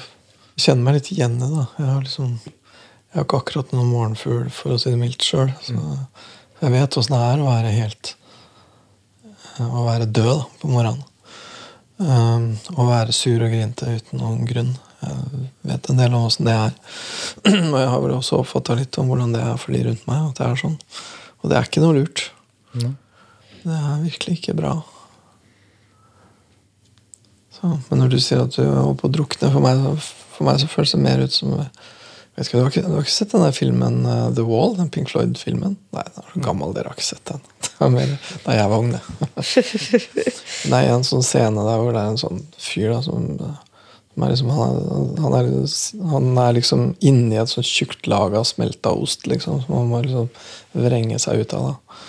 [0.64, 1.66] kjenner meg litt igjen i det.
[1.80, 2.38] Jeg har liksom
[3.16, 5.48] jeg har ikke akkurat noen morgenfugl, for å si det mildt sjøl.
[5.64, 6.00] Så jeg
[6.60, 8.10] Jeg vet åssen det er å være helt
[9.60, 11.04] Å være død da, på morgenen.
[11.96, 14.74] Um, å være sur og grinte uten noen grunn.
[15.06, 16.74] Jeg vet en del om åssen det er.
[17.74, 20.28] og jeg har vel også oppfatta litt om hvordan det er for de rundt meg.
[20.32, 20.78] At det er sånn.
[21.42, 22.26] Og det er ikke noe lurt.
[22.76, 22.94] Mm.
[23.66, 24.76] Det er virkelig ikke bra.
[27.56, 30.44] Så, men når du sier at du holdt på å drukne, for meg, så- for
[30.50, 33.14] meg så føles det mer ut som vet ikke, du, har ikke, du har ikke
[33.16, 34.74] sett den der filmen uh, The Wall?
[34.76, 35.78] Den Pink Floyd-filmen?
[35.96, 37.40] Nei, den er så gammel, dere har ikke sett den.
[38.46, 39.02] Da jeg var ung, det.
[40.70, 43.56] Det er en sånn scene der hvor det er en sånn fyr da, som, som
[44.24, 45.48] er liksom, han, er, han, er,
[46.12, 50.02] han er liksom inni et sånt tjukt lag av smelta ost, liksom, som han må
[50.06, 50.30] liksom
[50.72, 51.72] vrenge seg ut av.
[51.74, 52.02] da.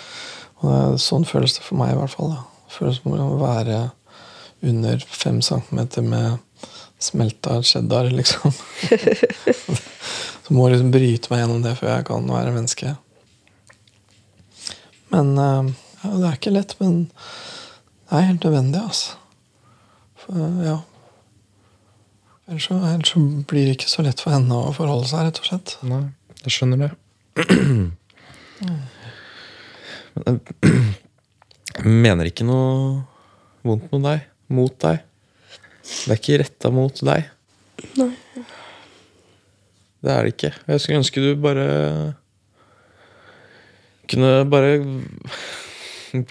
[0.57, 2.31] Og det, sånn føles det for meg, i hvert fall.
[2.33, 2.45] da.
[2.67, 3.81] Det føles som å være
[4.67, 6.39] under fem centimeter med
[6.99, 8.55] smelta cheddar, liksom.
[10.47, 12.95] Så må jeg liksom bryte meg gjennom det før jeg kan være menneske.
[15.11, 15.71] Men eh,
[16.03, 16.99] ja, det er ikke lett, men
[18.07, 19.17] det er helt nødvendig, altså.
[20.23, 20.77] For, ja.
[22.47, 25.39] Ellers så, ellers så blir det ikke så lett for henne å forholde seg, rett
[25.41, 25.73] og slett.
[25.87, 26.05] Nei,
[26.45, 26.91] jeg skjønner det.
[30.17, 30.39] Men
[31.77, 33.01] jeg mener ikke noe
[33.67, 34.23] vondt med deg.
[34.55, 35.03] Mot deg.
[35.83, 37.27] Det er ikke retta mot deg.
[37.99, 38.11] Nei.
[40.07, 40.53] Det er det ikke.
[40.71, 41.67] Jeg skulle ønske du bare
[44.07, 44.77] Kunne bare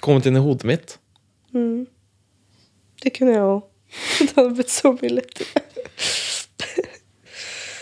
[0.00, 0.96] kommet inn i hodet mitt.
[1.52, 1.84] Mm.
[3.04, 3.66] Det kunne jeg òg.
[4.20, 5.62] Det hadde blitt så mye lettere.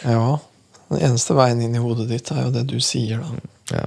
[0.04, 0.38] Ja.
[0.90, 3.78] Den eneste veien inn i hodet ditt er jo det du sier, da.
[3.78, 3.86] Ja.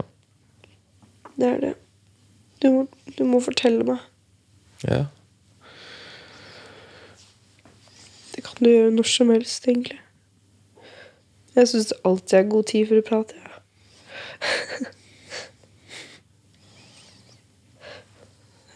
[1.38, 1.76] Det er det.
[2.64, 2.88] Du må,
[3.18, 4.02] du må fortelle meg.
[4.88, 5.06] ja.
[8.38, 9.98] Det kan du gjøre når som helst, egentlig.
[11.56, 13.40] Jeg syns alltid er god tid for å prate.
[13.42, 14.92] Ja.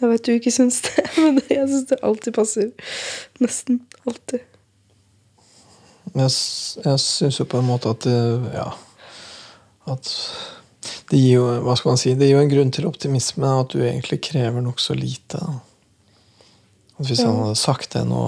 [0.02, 2.72] Jeg vet du ikke syns det, men jeg syns det alltid passer.
[3.44, 4.42] Nesten alltid.
[6.16, 6.32] Jeg,
[6.84, 8.16] jeg syns jo på en måte at det,
[8.56, 8.72] ja,
[9.94, 10.10] at
[11.12, 13.72] det gir jo hva skal man si, det gir jo en grunn til optimisme at
[13.76, 15.40] du egentlig krever nokså lite.
[16.98, 18.24] At hvis han hadde sagt det nå,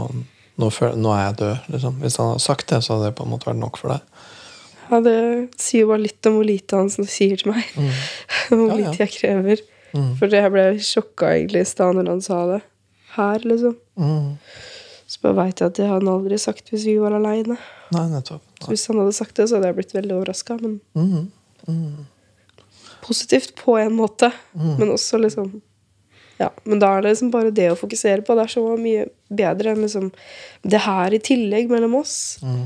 [0.61, 1.97] nå, føl- nå er jeg død liksom.
[2.03, 4.07] Hvis han hadde sagt det, så hadde det på en måte vært nok for deg.
[4.91, 5.17] Ja, det
[5.63, 7.63] sier jo bare litt om hvor lite han sier til meg.
[8.51, 8.91] Hvor Ja, ja.
[8.91, 9.61] lite jeg krever.
[9.93, 10.11] Mm.
[10.19, 12.61] For jeg ble sjokka egentlig i stad når han sa det.
[13.15, 13.75] Her, liksom.
[13.99, 14.31] Mm.
[15.13, 17.57] Så bare veit jeg at det hadde han aldri sagt hvis vi var aleine.
[18.71, 20.57] Hvis han hadde sagt det, så hadde jeg blitt veldig overraska.
[20.61, 21.27] Men Mm.
[21.67, 22.05] Mm.
[23.03, 24.31] positivt på en måte.
[24.55, 24.77] Mm.
[24.79, 25.61] Men også liksom
[26.39, 28.33] Ja, men da er det liksom bare det å fokusere på.
[28.35, 30.09] Det er så mye bedre enn liksom
[30.65, 32.39] det her i tillegg mellom oss.
[32.41, 32.63] Mm.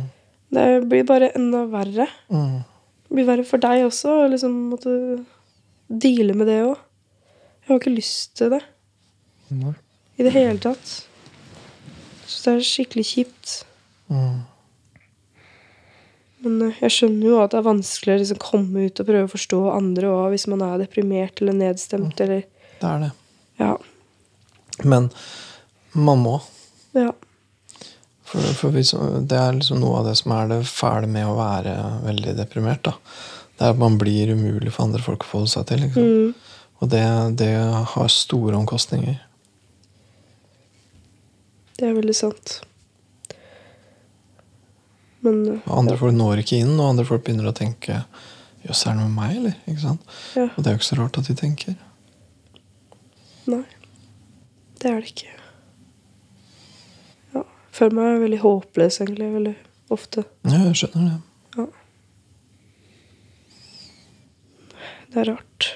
[0.56, 2.08] Det blir bare enda verre.
[2.32, 2.64] Mm.
[2.64, 5.26] Det blir verre for deg også å liksom måtte
[5.90, 6.78] deale med det òg.
[7.68, 8.62] Jeg har ikke lyst til det
[9.52, 9.74] Nei.
[10.16, 10.92] i det hele tatt.
[12.24, 13.56] Så det er skikkelig kjipt.
[14.08, 14.46] Mm.
[16.46, 19.28] Men eh, jeg skjønner jo at det er vanskelig å liksom komme ut og prøve
[19.28, 22.46] å forstå andre òg, hvis man er deprimert eller nedstemt eller
[22.80, 23.12] Det er det.
[23.60, 23.74] Ja.
[24.88, 25.10] Men
[25.92, 26.38] man må.
[26.96, 27.12] ja.
[28.28, 28.92] For, for hvis,
[29.28, 32.84] det er liksom noe av det som er det fæle med å være veldig deprimert.
[32.84, 32.98] da.
[33.58, 35.86] Det er at man blir umulig for andre folk å forholde seg til.
[35.86, 36.10] Liksom.
[36.12, 36.34] Mm.
[36.78, 37.04] Og det,
[37.40, 37.52] det
[37.94, 39.18] har store omkostninger.
[41.78, 42.60] Det er veldig sant.
[45.26, 48.04] Men eh, andre folk når ikke inn, og andre folk begynner å tenke
[48.66, 49.58] Jøss, er det med meg, eller?
[49.70, 50.08] Ikke sant?
[50.36, 50.48] ja.
[50.50, 51.76] Og det er jo ikke så rart at de tenker.
[53.48, 53.64] Nei.
[54.82, 55.36] Det er det ikke.
[57.36, 57.44] Ja.
[57.78, 59.56] Føler meg veldig håpløs, egentlig, veldig
[59.94, 60.26] ofte.
[60.50, 61.24] Ja, jeg skjønner det.
[65.08, 65.70] Det er rart.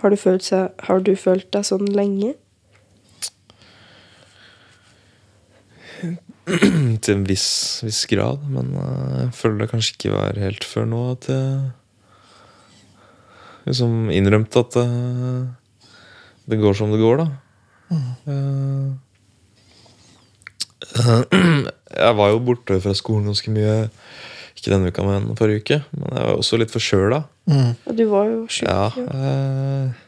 [0.00, 2.32] Har du følt, seg, har du følt deg sånn lenge?
[7.04, 7.50] Til en viss,
[7.84, 11.44] viss grad, men eh, jeg føler det kanskje ikke var helt før nå at jeg
[13.68, 15.44] liksom innrømte at eh,
[16.50, 17.28] det går som det går, da.
[17.90, 18.98] Mm.
[22.04, 23.76] jeg var jo borte fra skolen ganske mye.
[24.60, 25.80] Ikke denne uka, men forrige uke.
[25.96, 27.22] Men jeg var også litt forkjøla.
[27.48, 27.70] Mm.
[27.86, 28.68] Ja, du var jo sjuk.
[28.68, 29.08] Ja, ja.
[29.16, 30.06] eh,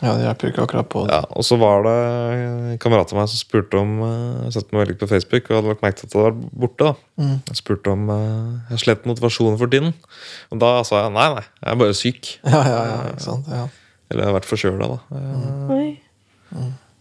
[0.00, 1.00] Ja, det hjelper ikke akkurat på.
[1.10, 1.92] ja, og så var det
[2.38, 5.58] en kamerat av meg som spurte om eh, Jeg satte meg veldig på Facebook og
[5.58, 6.86] hadde lagt merke til at det var borte.
[6.86, 7.34] da Mm.
[7.50, 9.92] Jeg spurte om eh, jeg slet motivasjonen for tiden.
[10.54, 12.30] Og da sa jeg nei, nei, jeg er bare syk.
[12.48, 13.50] Ja, ja, ja, ikke sant?
[13.52, 13.66] Ja.
[14.10, 15.20] Eller jeg har vært forkjøla, da.
[15.20, 15.70] Mm.
[15.76, 15.88] Oi.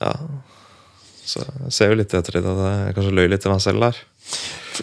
[0.04, 0.12] Ja.
[1.30, 3.98] Så jeg ser jo litt etter det jeg kanskje løy litt til meg selv der.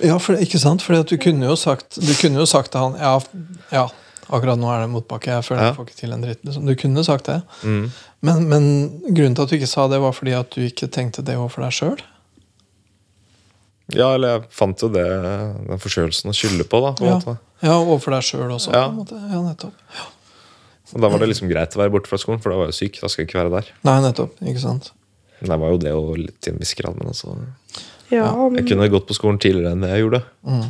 [0.05, 0.85] Ja, for, ikke sant?
[0.93, 3.15] At du kunne jo sagt Du kunne jo sagt til han Ja,
[3.73, 3.87] ja
[4.27, 5.31] Akkurat nå er det motbakke.
[5.37, 5.67] Jeg føler Ja.
[5.71, 6.41] jeg får ikke til en dritt.
[6.43, 6.67] Liksom.
[6.67, 7.37] Du kunne sagt det.
[7.63, 7.85] Mm.
[8.27, 8.65] Men, men
[9.15, 11.63] grunnen til at du ikke sa det, var fordi at du ikke tenkte det overfor
[11.63, 12.01] deg sjøl?
[13.95, 16.91] Ja, eller jeg fant jo det den forkjølelsen å skylde på, da.
[16.99, 17.15] På Ja.
[17.21, 17.37] måte.
[17.63, 18.73] ja, overfor deg sjøl også.
[18.75, 18.89] Ja.
[18.89, 19.15] På en måte.
[19.31, 19.75] ja, nettopp.
[20.95, 22.79] Og da var det liksom greit å være borte fra skolen, for da var jeg
[22.83, 23.01] syk.
[23.01, 23.71] Da skal jeg ikke være der.
[23.87, 24.35] Nei, nettopp.
[24.43, 24.91] Ikke sant?
[25.41, 27.35] Jeg var jo det og litt til en viss grad, men altså
[28.11, 30.23] Ja, men, Jeg kunne gått på skolen tidligere enn det jeg gjorde.
[30.47, 30.67] Mm.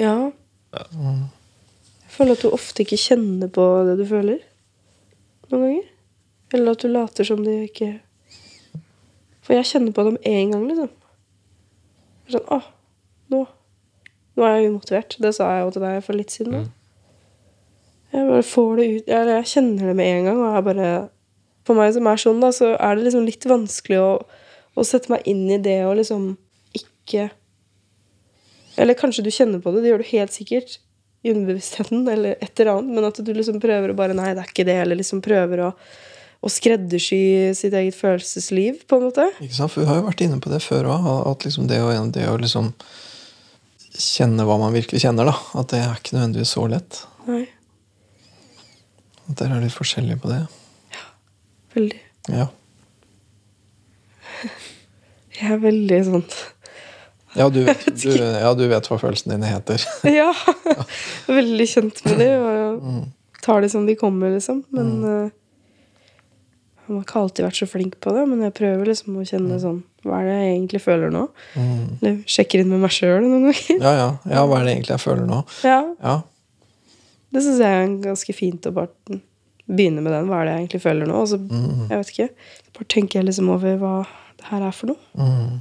[0.00, 0.14] ja.
[0.74, 4.40] Jeg føler at du ofte ikke kjenner på det du føler.
[5.52, 5.86] Noen ganger.
[6.52, 7.98] Eller at du later som du ikke
[9.44, 10.90] For jeg kjenner på det med en gang, liksom.
[12.32, 12.58] Sånn, Å,
[13.32, 13.44] nå
[14.38, 15.16] Nå er jeg umotivert.
[15.18, 16.60] Det sa jeg jo til deg for litt siden.
[16.62, 16.66] Mm.
[18.12, 20.42] Jeg bare får det ut Jeg, jeg kjenner det med en gang.
[20.44, 20.90] Og jeg bare
[21.68, 24.10] For meg som er sånn, da, så er det liksom litt vanskelig å,
[24.72, 26.30] å sette meg inn i det og liksom
[26.78, 27.28] ikke
[28.78, 30.78] Eller kanskje du kjenner på det, det gjør du helt sikkert
[31.26, 34.44] i underbevisstheten eller et eller annet, men at du liksom prøver å bare Nei, det
[34.44, 35.72] er ikke det, eller liksom prøver å,
[36.38, 37.20] å skreddersy
[37.58, 39.26] sitt eget følelsesliv, på en måte.
[39.42, 39.74] Ikke sant?
[39.74, 41.08] For vi har jo vært inne på det før òg.
[41.32, 42.70] At liksom det, å, det å liksom
[43.98, 45.34] kjenne hva man virkelig kjenner, da.
[45.58, 47.02] At det er ikke nødvendigvis så lett.
[47.26, 47.42] Nei,
[49.26, 50.44] At dere er litt forskjellige på det.
[51.78, 52.00] Veldig.
[52.34, 52.48] Ja.
[55.38, 56.24] Jeg er veldig sånn
[57.38, 57.60] Ja, du,
[58.02, 59.84] du, ja, du vet hva følelsene dine heter.
[60.20, 60.30] Ja!
[61.28, 63.04] veldig kjent med det, og
[63.44, 64.64] tar det som de kommer, liksom.
[64.74, 65.10] Men mm.
[66.82, 69.60] jeg har ikke alltid vært så flink på det, men jeg prøver liksom å kjenne
[69.62, 71.28] sånn Hva er det jeg egentlig føler nå?
[71.54, 73.62] Eller sjekker inn med meg sjøl noen ganger.
[73.76, 74.10] Ja, ja.
[74.32, 75.44] ja, hva er det egentlig jeg føler nå?
[75.66, 76.18] Ja, Ja.
[77.28, 79.18] Det syns jeg er ganske fint å bare
[79.68, 80.28] begynne med den.
[80.30, 81.22] Hva er det jeg egentlig føler nå?
[81.22, 82.28] Og så, jeg vet ikke,
[82.78, 83.94] bare tenker jeg liksom over hva
[84.38, 85.00] det her er for noe.
[85.18, 85.58] Mm.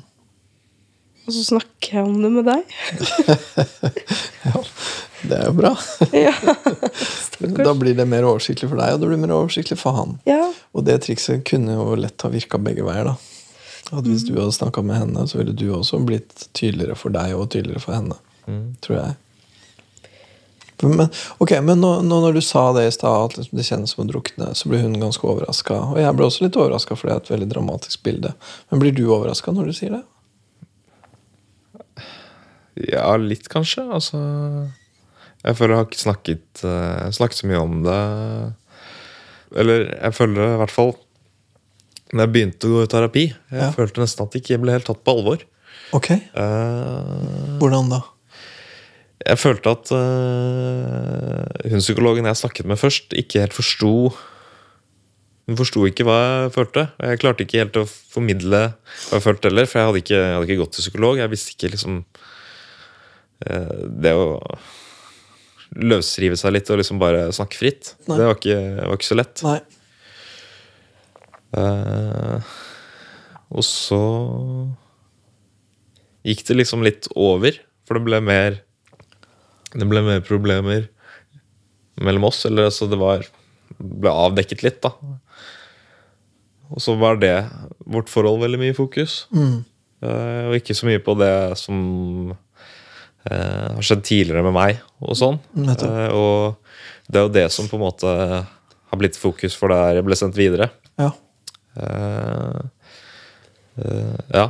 [1.28, 2.76] Og så snakker jeg om det med deg.
[4.48, 4.62] ja.
[5.28, 5.74] Det er jo bra.
[6.28, 6.34] ja.
[7.58, 10.16] Da blir det mer oversiktlig for deg, og det blir mer oversiktlig for han.
[10.30, 10.46] ja.
[10.78, 13.08] Og det trikset kunne jo lett ha virka begge veier.
[13.10, 13.16] da.
[13.98, 17.34] At Hvis du hadde snakka med henne, så ville du også blitt tydeligere for deg
[17.34, 18.18] og tydeligere for henne.
[18.84, 19.16] Tror jeg.
[20.84, 21.08] Men,
[21.42, 24.04] ok, men nå, nå når du sa det i stad, at liksom det kjennes som
[24.04, 25.74] å drukne, så ble hun ganske overraska.
[25.94, 28.34] Og jeg ble også litt overraska, for det er et veldig dramatisk bilde.
[28.70, 30.04] Men blir du overraska når du sier det?
[32.94, 33.88] Ja, litt kanskje.
[33.90, 34.20] Altså
[35.42, 38.00] Jeg føler jeg har ikke snakket, uh, snakket så mye om det.
[39.58, 40.90] Eller jeg føler i hvert fall
[42.12, 43.72] Når jeg begynte å gå i terapi, jeg Ja.
[43.76, 45.42] følte nesten at jeg ikke ble helt tatt på alvor.
[45.96, 48.02] Ok, Uh, Hvordan da?
[49.26, 54.12] Jeg følte at uh, hun psykologen jeg snakket med først, ikke helt forsto
[55.48, 56.82] Hun forsto ikke hva jeg følte.
[57.00, 58.60] Og jeg klarte ikke helt å formidle
[59.08, 61.22] hva jeg følte heller, for jeg hadde ikke, jeg hadde ikke gått til psykolog.
[61.22, 62.02] Jeg visste ikke liksom
[63.48, 64.28] uh, Det å
[65.78, 68.16] løsrive seg litt og liksom bare snakke fritt, Nei.
[68.16, 69.42] det var ikke, var ikke så lett.
[69.44, 69.58] Nei.
[71.58, 72.54] Uh,
[73.52, 74.00] og så
[76.28, 77.56] gikk det liksom litt over,
[77.88, 78.62] for det ble mer
[79.74, 80.88] Det ble mer problemer
[82.00, 82.46] mellom oss.
[82.48, 83.26] Eller altså, det var
[83.78, 84.94] ble avdekket litt, da.
[86.68, 87.36] Og så var det
[87.88, 89.26] vårt forhold veldig mye i fokus.
[89.36, 89.64] Mm.
[90.04, 91.78] Uh, og ikke så mye på det som
[92.34, 95.40] uh, har skjedd tidligere med meg, og sånn.
[95.58, 100.00] Eh, og det er jo det som på en måte har blitt fokus for der
[100.00, 100.72] jeg ble sendt videre.
[101.00, 101.12] Ja.
[104.34, 104.46] Ja.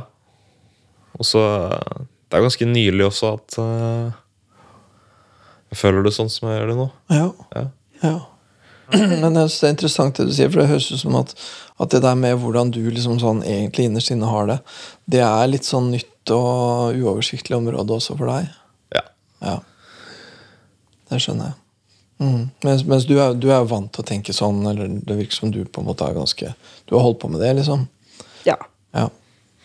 [1.18, 3.58] Og så Det er ganske nylig også at
[5.68, 6.88] jeg føler det sånn som jeg gjør det nå.
[7.12, 7.28] Ja.
[7.54, 7.64] Ja.
[8.02, 8.16] ja.
[9.22, 11.34] Men jeg synes det er interessant det du sier, for det høres ut som at,
[11.82, 14.58] at det der med hvordan du liksom sånn egentlig innerst inne har det,
[15.12, 18.48] det er litt sånn nytt og uoversiktlig område også for deg.
[18.96, 19.04] Ja.
[19.44, 19.58] Ja.
[21.08, 21.60] Det skjønner jeg.
[22.18, 22.48] Mm.
[22.64, 25.52] Mens, mens du, er, du er vant til å tenke sånn, eller det virker som
[25.54, 26.50] du på en måte er ganske
[26.88, 27.84] Du har holdt på med det, liksom.
[28.48, 28.56] Ja.
[28.96, 29.06] Ja.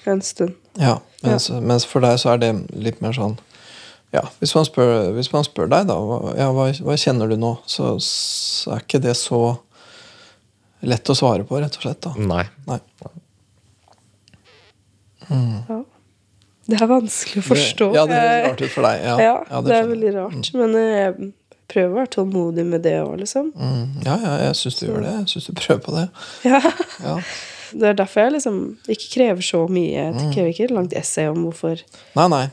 [0.05, 0.59] En stund.
[0.77, 0.99] ja.
[1.23, 3.37] Mens, mens for deg så er det litt mer sånn
[4.13, 5.97] ja, hvis man spør, hvis man spør deg, da,
[6.38, 9.40] ja, hva, hva kjenner du nå, så, så er ikke det så
[10.83, 12.02] lett å svare på, rett og slett.
[12.06, 12.13] da.
[12.19, 12.44] Nei.
[12.67, 12.79] Nei.
[15.29, 15.83] Ja.
[16.63, 17.87] Det er vanskelig å forstå.
[17.92, 19.02] Det, ja, det høres rart ut for deg.
[19.04, 20.52] Ja, Ja, ja, det er veldig rart.
[20.56, 21.31] Men eh, jeg
[21.73, 23.50] prøver å være tålmodig med det òg, liksom.
[23.56, 25.15] Mm, ja, ja, jeg syns du gjør det.
[25.23, 26.06] Jeg syns du prøver på det.
[26.48, 26.62] Ja.
[27.04, 27.17] Ja.
[27.73, 28.58] Det er derfor jeg liksom
[28.94, 30.06] ikke krever så mye.
[30.13, 30.19] Mm.
[30.21, 31.79] Jeg krever ikke et langt essay om hvorfor.
[32.19, 32.44] Nei, nei.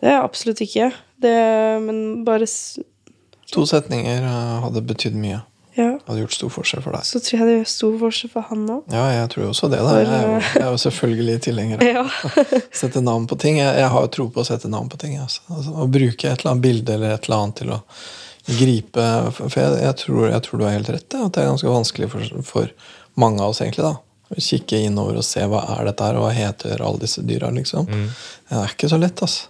[0.00, 0.90] Det er absolutt ikke.
[1.20, 1.36] Det,
[1.84, 2.46] men bare
[3.50, 5.40] To setninger eh, hadde betydd mye.
[5.76, 5.92] Ja.
[6.06, 7.04] Hadde gjort stor forskjell for deg.
[7.06, 8.88] Så tror jeg det gjør stor forskjell for han òg.
[8.94, 9.80] Ja, jeg tror også det.
[9.86, 9.92] da.
[10.00, 12.02] Jeg er jo, jeg er jo selvfølgelig tilhenger av Ja.
[12.06, 13.60] å sette navn på ting.
[13.60, 15.14] Jeg, jeg har jo tro på å sette navn på ting.
[15.22, 15.42] Altså.
[15.50, 17.80] Altså, å bruke et eller annet bilde eller et eller annet til å
[18.50, 19.02] gripe
[19.36, 22.08] For jeg, jeg, tror, jeg tror du har helt rett, at det er ganske vanskelig
[22.10, 22.70] for, for
[23.20, 23.84] mange av oss, egentlig.
[23.86, 23.94] da
[24.34, 27.50] Å Kikke innover og se hva er dette her, og hva heter alle disse dyra.
[27.54, 29.48] liksom Det er ikke så lett, altså.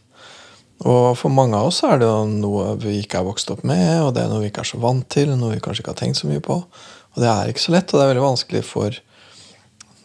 [0.80, 4.00] Og for mange av oss er det jo noe vi ikke er vokst opp med,
[4.00, 5.98] og det er noe vi ikke er så vant til, noe vi kanskje ikke har
[6.00, 6.56] tenkt så mye på.
[6.56, 8.96] Og det er ikke så lett, og det er veldig vanskelig for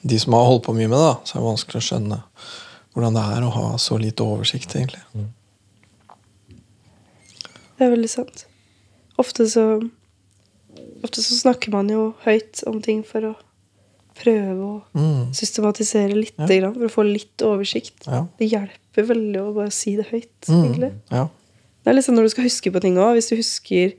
[0.06, 1.08] de som har holdt på mye med det.
[1.08, 2.20] da, Så er det vanskelig å skjønne
[2.96, 5.02] hvordan det er å ha så lite oversikt, egentlig.
[7.76, 8.46] Det er veldig sant.
[9.20, 9.66] Ofte så
[11.06, 13.36] Ofte så snakker man jo høyt om ting for å
[14.18, 15.34] prøve å Mm.
[15.36, 16.48] systematisere litt, Ja.
[16.48, 18.08] grann, for å få litt oversikt.
[18.08, 18.26] Ja.
[18.40, 21.02] Det hjelper veldig å bare si det høyt, Mm.
[21.12, 21.28] Ja.
[21.84, 23.14] Det er liksom når du skal huske på ting òg.
[23.14, 23.94] Hvis du husker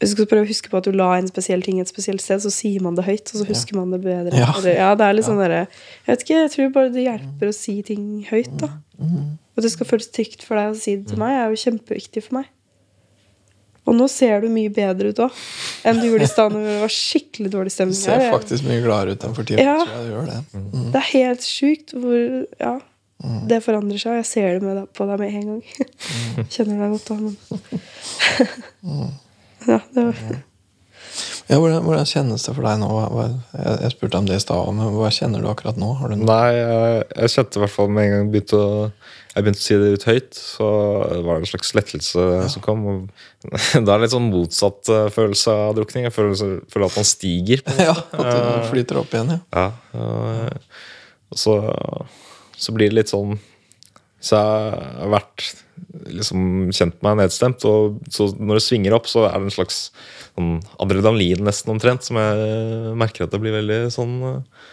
[0.00, 2.20] hvis du skal prøve å huske på at du la en spesiell ting et spesielt
[2.20, 4.36] sted, så sier man det høyt, og så husker man det bedre.
[4.36, 4.50] Ja.
[4.58, 7.48] Eller, ja, det er litt sånn der, Jeg vet ikke, jeg tror bare det hjelper
[7.48, 8.68] å si ting høyt, da.
[8.98, 9.38] Mm.
[9.54, 12.24] Og det skal føles trygt for deg å si det til meg, er jo kjempeviktig
[12.26, 12.50] for meg.
[13.84, 15.40] Og nå ser du mye bedre ut òg
[15.84, 17.98] enn du gjorde i stad det var skikkelig dårlig stemning.
[17.98, 19.60] Du ser faktisk mye gladere ut enn for tida.
[19.60, 19.76] Ja.
[20.24, 20.38] det.
[20.56, 20.86] Mm.
[20.94, 22.22] Det er helt sjukt hvor
[22.60, 22.78] Ja,
[23.48, 24.18] det forandrer seg.
[24.20, 25.62] Jeg ser det med deg, på deg med en gang.
[26.54, 27.36] Kjenner deg godt da, men
[29.70, 30.18] Ja, det var
[31.44, 32.88] Ja, hvordan, hvordan kjennes det for deg nå?
[32.90, 35.90] Hva, jeg, jeg spurte om det i stad, men hva kjenner du akkurat nå?
[36.00, 36.16] Har du?
[36.20, 38.78] Nei, jeg, jeg kjente i hvert fall med en gang begynte å,
[39.34, 40.70] jeg begynte å si det ut høyt, så
[41.26, 42.84] var det en slags lettelse som kom.
[42.88, 46.08] Og det er litt sånn motsatt eh, følelse av drukning.
[46.08, 47.64] Jeg føler, føler at man stiger.
[47.68, 49.40] på Ja, at du flyter opp igjen, ja.
[49.52, 49.66] Ja,
[50.00, 50.78] og,
[51.28, 51.58] og så,
[52.64, 53.36] så blir det litt sånn
[54.24, 55.44] Så jeg har vært
[56.08, 59.78] liksom kjent meg nedstemt, og så når det svinger opp, så er det en slags
[60.32, 64.64] sånn adrenalin nesten omtrent, som jeg merker at jeg blir veldig sånn eh,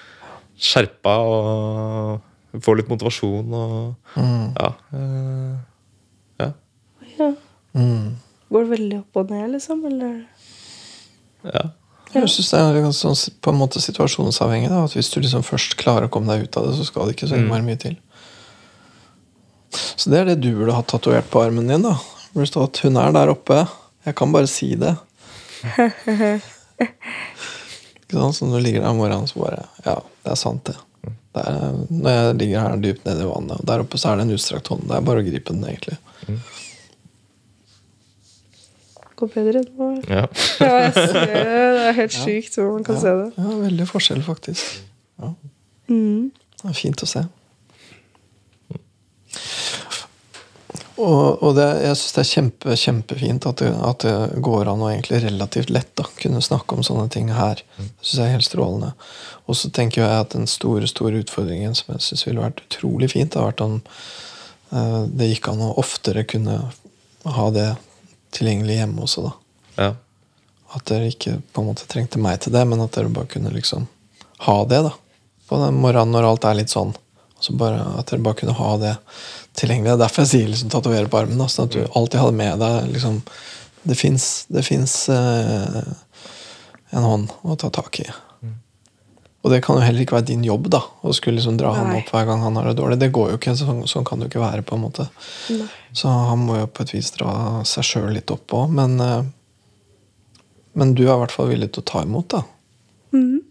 [0.62, 4.72] skjerpa og får litt motivasjon og ja.
[4.96, 5.52] eh,
[6.42, 6.50] ja.
[7.20, 7.30] Ja.
[7.76, 8.18] Mm.
[8.52, 9.86] Går det veldig opp og ned, liksom?
[9.92, 10.18] Eller?
[11.48, 11.70] ja.
[12.12, 14.70] Jeg synes det er sånn, på en måte situasjonsavhengig.
[14.72, 17.08] Da, at Hvis du liksom først klarer å komme deg ut av det, så skal
[17.08, 17.96] det ikke så innmari mye til.
[19.72, 21.86] Så det er det du burde ha tatovert på armen din.
[21.86, 23.68] da Det burde stå at 'hun er der oppe'.
[24.06, 24.96] Jeg kan bare si det.
[26.82, 28.36] Ikke sant?
[28.36, 30.76] Så når du ligger der om morgenen, så bare Ja, det er sant, det.
[31.34, 34.16] det er, når jeg ligger her dypt nede i vannet, og der oppe så er
[34.16, 34.88] det en utstrakt hånd.
[34.90, 35.98] Det er bare å gripe den, egentlig.
[39.22, 39.90] Går bedre nå?
[40.10, 40.26] ja.
[40.64, 41.42] Ja, jeg ser det.
[41.42, 43.28] Det er helt sjukt hvor man kan se det.
[43.38, 44.82] Ja, veldig forskjell, faktisk.
[45.22, 45.36] Ja.
[45.92, 46.32] Mm.
[46.62, 47.24] Det er fint å se.
[51.02, 54.84] Og, og det, jeg syns det er kjempe, kjempefint at det, at det går an
[54.86, 57.64] å egentlig relativt lett da, kunne snakke om sånne ting her.
[57.78, 58.92] Det syns jeg er helt strålende.
[59.50, 63.10] Og så tenker jeg at den store store utfordringen som jeg synes ville vært utrolig
[63.16, 66.60] fint, har vært om eh, det gikk an å oftere kunne
[67.26, 67.72] ha det
[68.36, 69.28] tilgjengelig hjemme også.
[69.28, 69.34] da.
[69.84, 69.92] ja.
[70.72, 73.52] At dere ikke på en måte trengte meg til det, men at dere bare kunne
[73.52, 73.90] liksom
[74.48, 74.84] ha det.
[74.86, 74.94] da.
[75.50, 76.94] På den morgenen når alt er litt sånn.
[77.42, 78.94] Så bare, At dere bare kunne ha det
[79.60, 79.90] tilgjengelig.
[79.90, 81.42] Det er derfor jeg sier liksom tatovere på armen.
[81.42, 83.22] da, Sånn at du alltid hadde med deg liksom,
[83.84, 83.98] Det
[84.64, 85.82] fins eh,
[86.92, 88.08] en hånd å ta tak i.
[89.42, 91.96] Og det kan jo heller ikke være din jobb da, å skulle liksom dra han
[91.98, 93.00] opp hver gang han har det dårlig.
[93.02, 94.66] Det går jo ikke, Sånn, sånn kan det jo ikke være.
[94.66, 95.08] på en måte.
[95.50, 95.66] Nei.
[95.98, 97.32] Så han må jo på et vis dra
[97.66, 98.76] seg sjøl litt opp òg.
[98.78, 99.24] Men, eh,
[100.78, 102.44] men du er i hvert fall villig til å ta imot, da.
[103.18, 103.42] Mm.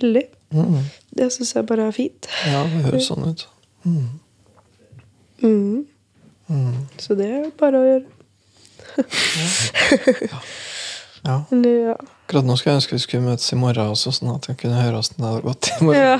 [0.00, 0.24] Veldig.
[0.56, 0.80] Mm.
[1.20, 2.28] Det syns jeg bare er fint.
[2.48, 3.46] Ja, det høres sånn ut.
[5.44, 5.84] Mm.
[7.00, 8.08] Så det er bare å gjøre.
[8.96, 9.46] Ja.
[10.32, 10.42] ja.
[11.28, 11.38] ja.
[11.52, 11.96] Eller, ja.
[12.32, 14.78] Akkurat nå skulle jeg ønske vi skulle møtes i morgen også, sånn at jeg kunne
[14.80, 16.00] høre åssen det hadde gått i morgen.
[16.00, 16.12] Ja.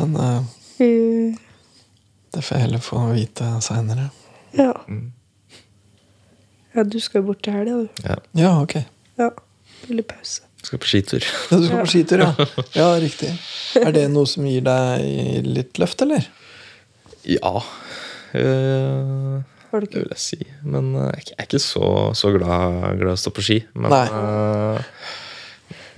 [0.00, 0.46] Men
[0.80, 1.36] Mm.
[2.32, 4.08] det får jeg heller få vite seinere.
[4.58, 4.72] ja.
[6.74, 8.02] Ja, du skal jo bort til helga, du.
[8.06, 8.16] ja.
[8.38, 8.74] Ja, ok.
[9.18, 9.28] Ja.
[9.88, 10.42] Lille pause.
[10.62, 11.22] Skal på skitur.
[11.50, 12.46] Ja, du skal på skitur, ja.
[12.80, 13.30] Ja, riktig.
[13.78, 16.26] Er det noe som gir deg litt løft, eller?
[17.26, 17.54] Ja.
[18.34, 19.40] eh,
[19.70, 20.38] Har det, Det vil jeg si.
[20.66, 23.58] Men uh, jeg er ikke- jeg så, så glad, glad i å stå på ski.
[23.74, 24.82] Men eh,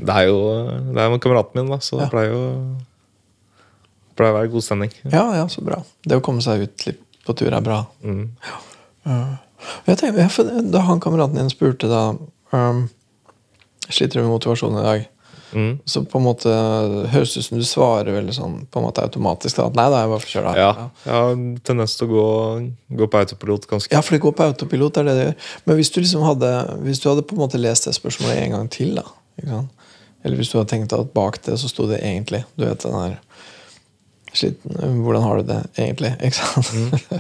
[0.02, 0.38] det er jo
[0.92, 2.04] Det er kameraten min, da, så Ja.
[2.04, 2.42] det pleier jo
[4.16, 4.92] pleier å være god stemning.
[5.08, 5.78] Ja, ja, så bra.
[6.04, 7.86] Det å komme seg ut litt på tur er bra.
[8.04, 8.28] Mm.
[9.86, 12.12] Jeg tenker, ja, for Da han kameraten din spurte da
[12.52, 12.88] um,
[13.88, 15.08] Sliter du med motivasjonen i dag?
[15.53, 15.78] Mm.
[15.84, 16.48] Så på en måte
[17.12, 19.57] høres det ut som du svarer veldig sånn på en måte automatisk.
[19.59, 20.70] da, at Nei, da jeg bare kjører her Ja.
[21.05, 21.12] ja.
[21.12, 21.34] har
[21.68, 22.26] tendens til å gå,
[23.03, 24.94] gå på autopilot ganske Ja, for det går på autopilot.
[24.94, 25.36] det er det det gjør.
[25.66, 26.53] Men hvis du liksom hadde
[26.86, 29.05] Hvis du hadde på en måte lest det spørsmålet en gang til, da
[29.38, 29.70] ikke sant?
[30.24, 32.92] Eller hvis du hadde tenkt at bak det så sto det egentlig Du vet den
[32.94, 33.18] her
[34.32, 36.14] Sliten, hvordan har du det egentlig?
[36.24, 36.70] Ikke sant?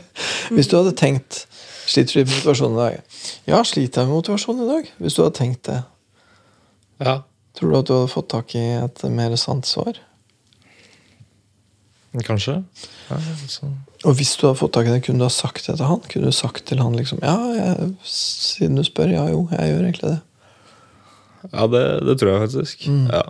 [0.56, 1.42] Hvis du hadde tenkt
[1.84, 3.00] Sliter du med motivasjon i dag?
[3.50, 4.88] Ja, sliter jeg med motivasjon i dag?
[5.02, 5.82] Hvis du hadde tenkt det,
[7.02, 7.18] Ja.
[7.56, 10.00] Tror du at du hadde fått tak i et mer sant svar?
[12.26, 12.58] Kanskje.
[13.08, 13.16] Ja,
[13.48, 13.70] så.
[14.04, 16.02] Og hvis du hadde fått tak i det, kunne du ha sagt det til han?
[16.12, 19.86] Kunne du sagt til han liksom Ja, jeg, siden du spør, ja jo, jeg gjør
[19.86, 20.18] egentlig det.
[21.52, 22.84] ja det, det tror jeg faktisk.
[23.12, 23.22] Ja.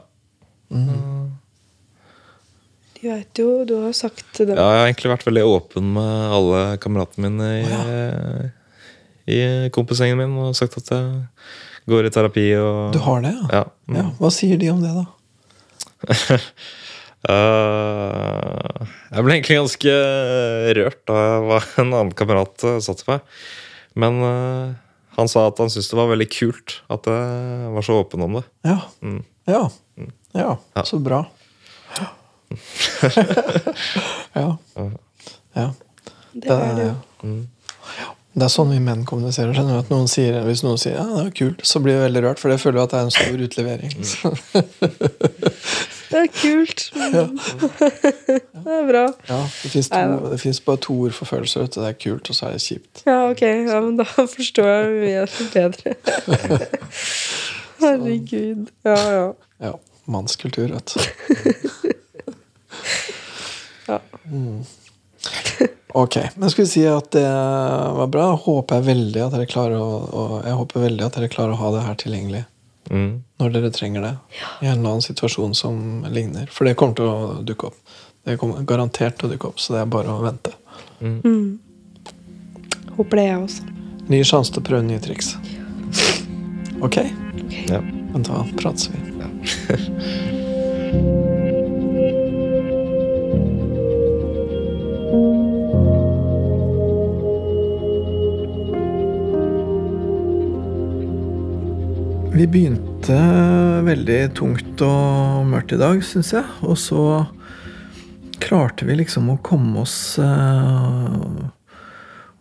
[3.02, 5.88] De vet jo, du har sagt til dem ja, jeg har egentlig vært veldig åpen
[5.94, 9.38] med alle kameratene mine i, i
[9.74, 11.04] kompisgjengen min og sagt at jeg
[11.90, 13.60] går i terapi og Du har det, ja?
[13.60, 13.64] Ja.
[13.88, 13.98] mm.
[13.98, 14.06] ja.
[14.20, 15.04] Hva sier de om det, da?
[17.22, 19.92] Eh, jeg ble egentlig ganske
[20.74, 23.36] rørt da jeg var en annen kamerat satt på til meg.
[24.02, 24.72] Men eh,
[25.20, 28.40] han sa at han syntes det var veldig kult at jeg var så åpen om
[28.40, 28.42] det.
[28.66, 28.78] Ja.
[29.06, 29.20] Mm.
[29.46, 29.62] Ja.
[30.34, 30.56] ja.
[30.74, 30.84] Ja.
[30.88, 31.22] Så bra.
[34.40, 34.48] ja.
[35.54, 35.68] ja.
[36.32, 36.96] Det er det jo.
[38.32, 39.52] Det er sånn vi menn kommuniserer.
[39.52, 42.22] skjønner at noen sier, Hvis noen sier ja, det var kult, så blir jeg veldig
[42.24, 43.92] rørt, for jeg føler at det er en stor utlevering.
[46.12, 46.80] Det er kult.
[47.12, 47.24] Ja.
[48.62, 49.04] det er bra.
[49.28, 49.40] Ja,
[50.30, 51.60] Det fins bare to ord for følelser.
[51.66, 51.80] vet du.
[51.82, 53.02] Det er kult, og så er det kjipt.
[53.06, 53.42] Ja, ok.
[53.42, 55.94] Ja, men da forstår jeg mye bedre.
[57.82, 58.68] Herregud.
[58.86, 59.26] Ja, ja.
[59.68, 59.72] Ja,
[60.06, 61.00] Mannskultur, vet du.
[63.88, 63.98] Ja.
[64.30, 64.62] Mm.
[65.94, 67.26] Ok, men skal vi si at det
[67.98, 68.30] var bra?
[68.40, 71.60] Håper jeg veldig at dere klarer å, og jeg håper veldig at dere klarer å
[71.60, 72.44] ha det her tilgjengelig
[72.90, 73.22] Mm.
[73.38, 74.10] når dere trenger det.
[74.60, 75.76] I en eller annen situasjon som
[76.10, 76.48] ligner.
[76.50, 77.76] For det kommer til å dukke opp.
[78.26, 80.52] Det kommer garantert til å dukke opp, så det er bare å vente.
[81.00, 81.58] Mm.
[82.98, 83.62] Håper det, jeg også.
[84.12, 85.36] Ny sjanse til å prøve nye triks.
[86.82, 86.98] Ok?
[87.70, 87.80] Ja.
[88.12, 88.98] Men da prates vi.
[102.42, 103.16] Vi begynte
[103.86, 106.42] veldig tungt og mørkt i dag, syns jeg.
[106.66, 107.02] Og så
[108.42, 111.44] klarte vi liksom å komme oss eh,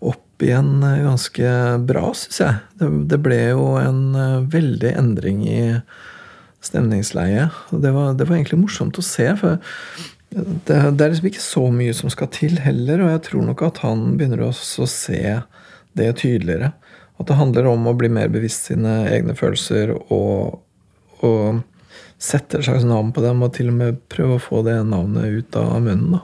[0.10, 1.52] opp igjen ganske
[1.86, 2.58] bra, syns jeg.
[2.82, 5.62] Det, ble jo en eh, veldig endring i
[6.66, 7.52] stemningsleie.
[7.70, 9.62] Og det var, det var egentlig morsomt å se, for
[10.32, 13.68] det, det er liksom ikke så mye som skal til heller, og jeg tror nok
[13.70, 15.22] at han begynner også å se
[15.93, 16.74] det tydeligere.
[17.22, 20.57] At det handler om å bli mer bevisst sine egne følelser og,
[21.22, 21.61] og
[22.22, 25.39] sette et slags navn på dem, og til og med prøve å få det navnet
[25.39, 26.17] ut av munnen.
[26.17, 26.22] da.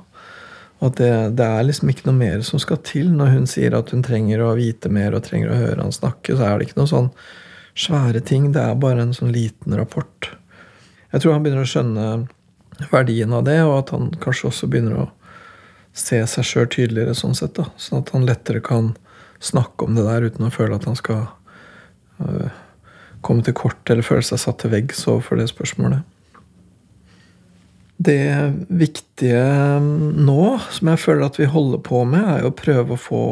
[0.77, 3.09] Og At det, det er liksom ikke noe mer som skal til.
[3.17, 6.37] Når hun sier at hun trenger å vite mer og trenger å høre han snakke,
[6.37, 7.11] så er det ikke noe sånn
[7.77, 8.51] svære ting.
[8.53, 10.31] Det er bare en sånn liten rapport.
[11.13, 12.07] Jeg tror han begynner å skjønne
[12.91, 15.09] verdien av det, og at han kanskje også begynner å
[15.97, 17.55] se seg sjøl tydeligere sånn sett.
[17.57, 18.93] da, Sånn at han lettere kan
[19.43, 21.25] snakke om det der uten å føle at han skal
[22.23, 22.49] øh,
[23.25, 26.05] komme til kort eller føle seg satt til veggs overfor det spørsmålet.
[27.97, 29.45] Det viktige
[29.81, 33.23] nå, som jeg føler at vi holder på med, er jo å prøve å få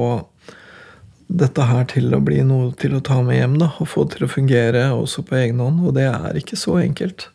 [1.25, 3.59] dette her til å bli noe til å ta med hjem.
[3.61, 5.85] da, Og få det til å fungere også på egen hånd.
[5.85, 7.29] Og det er ikke så enkelt.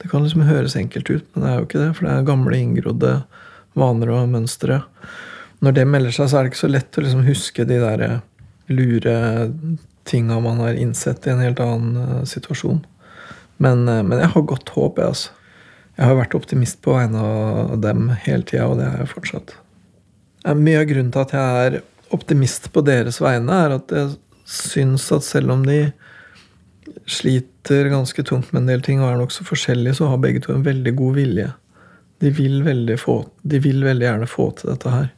[0.00, 1.90] Det kan liksom høres enkelt ut, men det er jo ikke det.
[1.96, 3.12] For det er gamle, inngrodde
[3.78, 4.80] vaner og mønstre.
[5.60, 8.04] Når det melder seg, så er det ikke så lett å liksom huske de der
[8.70, 9.16] lure
[10.08, 12.80] tinga man har innsett i en helt annen eh, situasjon.
[13.56, 15.36] Men, eh, men jeg har godt håp, jeg, altså.
[15.98, 19.54] Jeg har vært optimist på vegne av dem hele tida, og det er jeg fortsatt.
[20.46, 21.80] Eh, Mye av grunnen til at jeg er
[22.16, 24.14] optimist på deres vegne, er at jeg
[24.50, 25.82] syns at selv om de
[27.10, 30.54] sliter ganske tungt med en del ting og er nokså forskjellige, så har begge to
[30.54, 31.50] en veldig god vilje.
[32.20, 35.08] De vil veldig, få, de vil veldig gjerne få til dette her.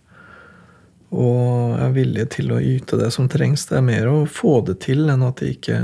[1.12, 3.66] Og er villige til å yte det som trengs.
[3.68, 5.78] Det er mer å få det til enn at de ikke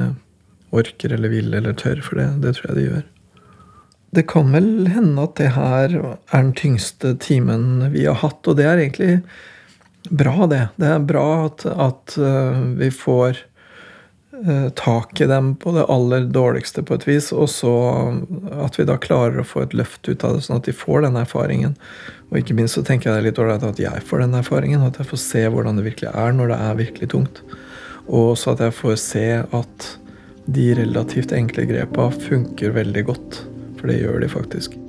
[0.75, 3.07] orker eller vil eller tør, for det, det tror jeg de gjør.
[4.11, 8.57] Det kan vel hende at det her er den tyngste timen vi har hatt, og
[8.57, 9.19] det er egentlig
[10.09, 10.65] bra, det.
[10.81, 13.43] Det er bra at, at eh, vi får
[14.33, 17.75] eh, tak i dem på det aller dårligste på et vis, og så
[18.65, 21.05] at vi da klarer å få et løft ut av det, sånn at de får
[21.05, 21.77] den erfaringen.
[22.29, 24.85] Og ikke minst så tenker jeg det er litt ålreit at jeg får den erfaringen,
[24.85, 27.41] at jeg får se hvordan det virkelig er når det er virkelig tungt.
[28.09, 29.27] Og så at jeg får se
[29.61, 29.89] at
[30.49, 33.43] de relativt enkle grepa funker veldig godt.
[33.79, 34.88] For det gjør de faktisk.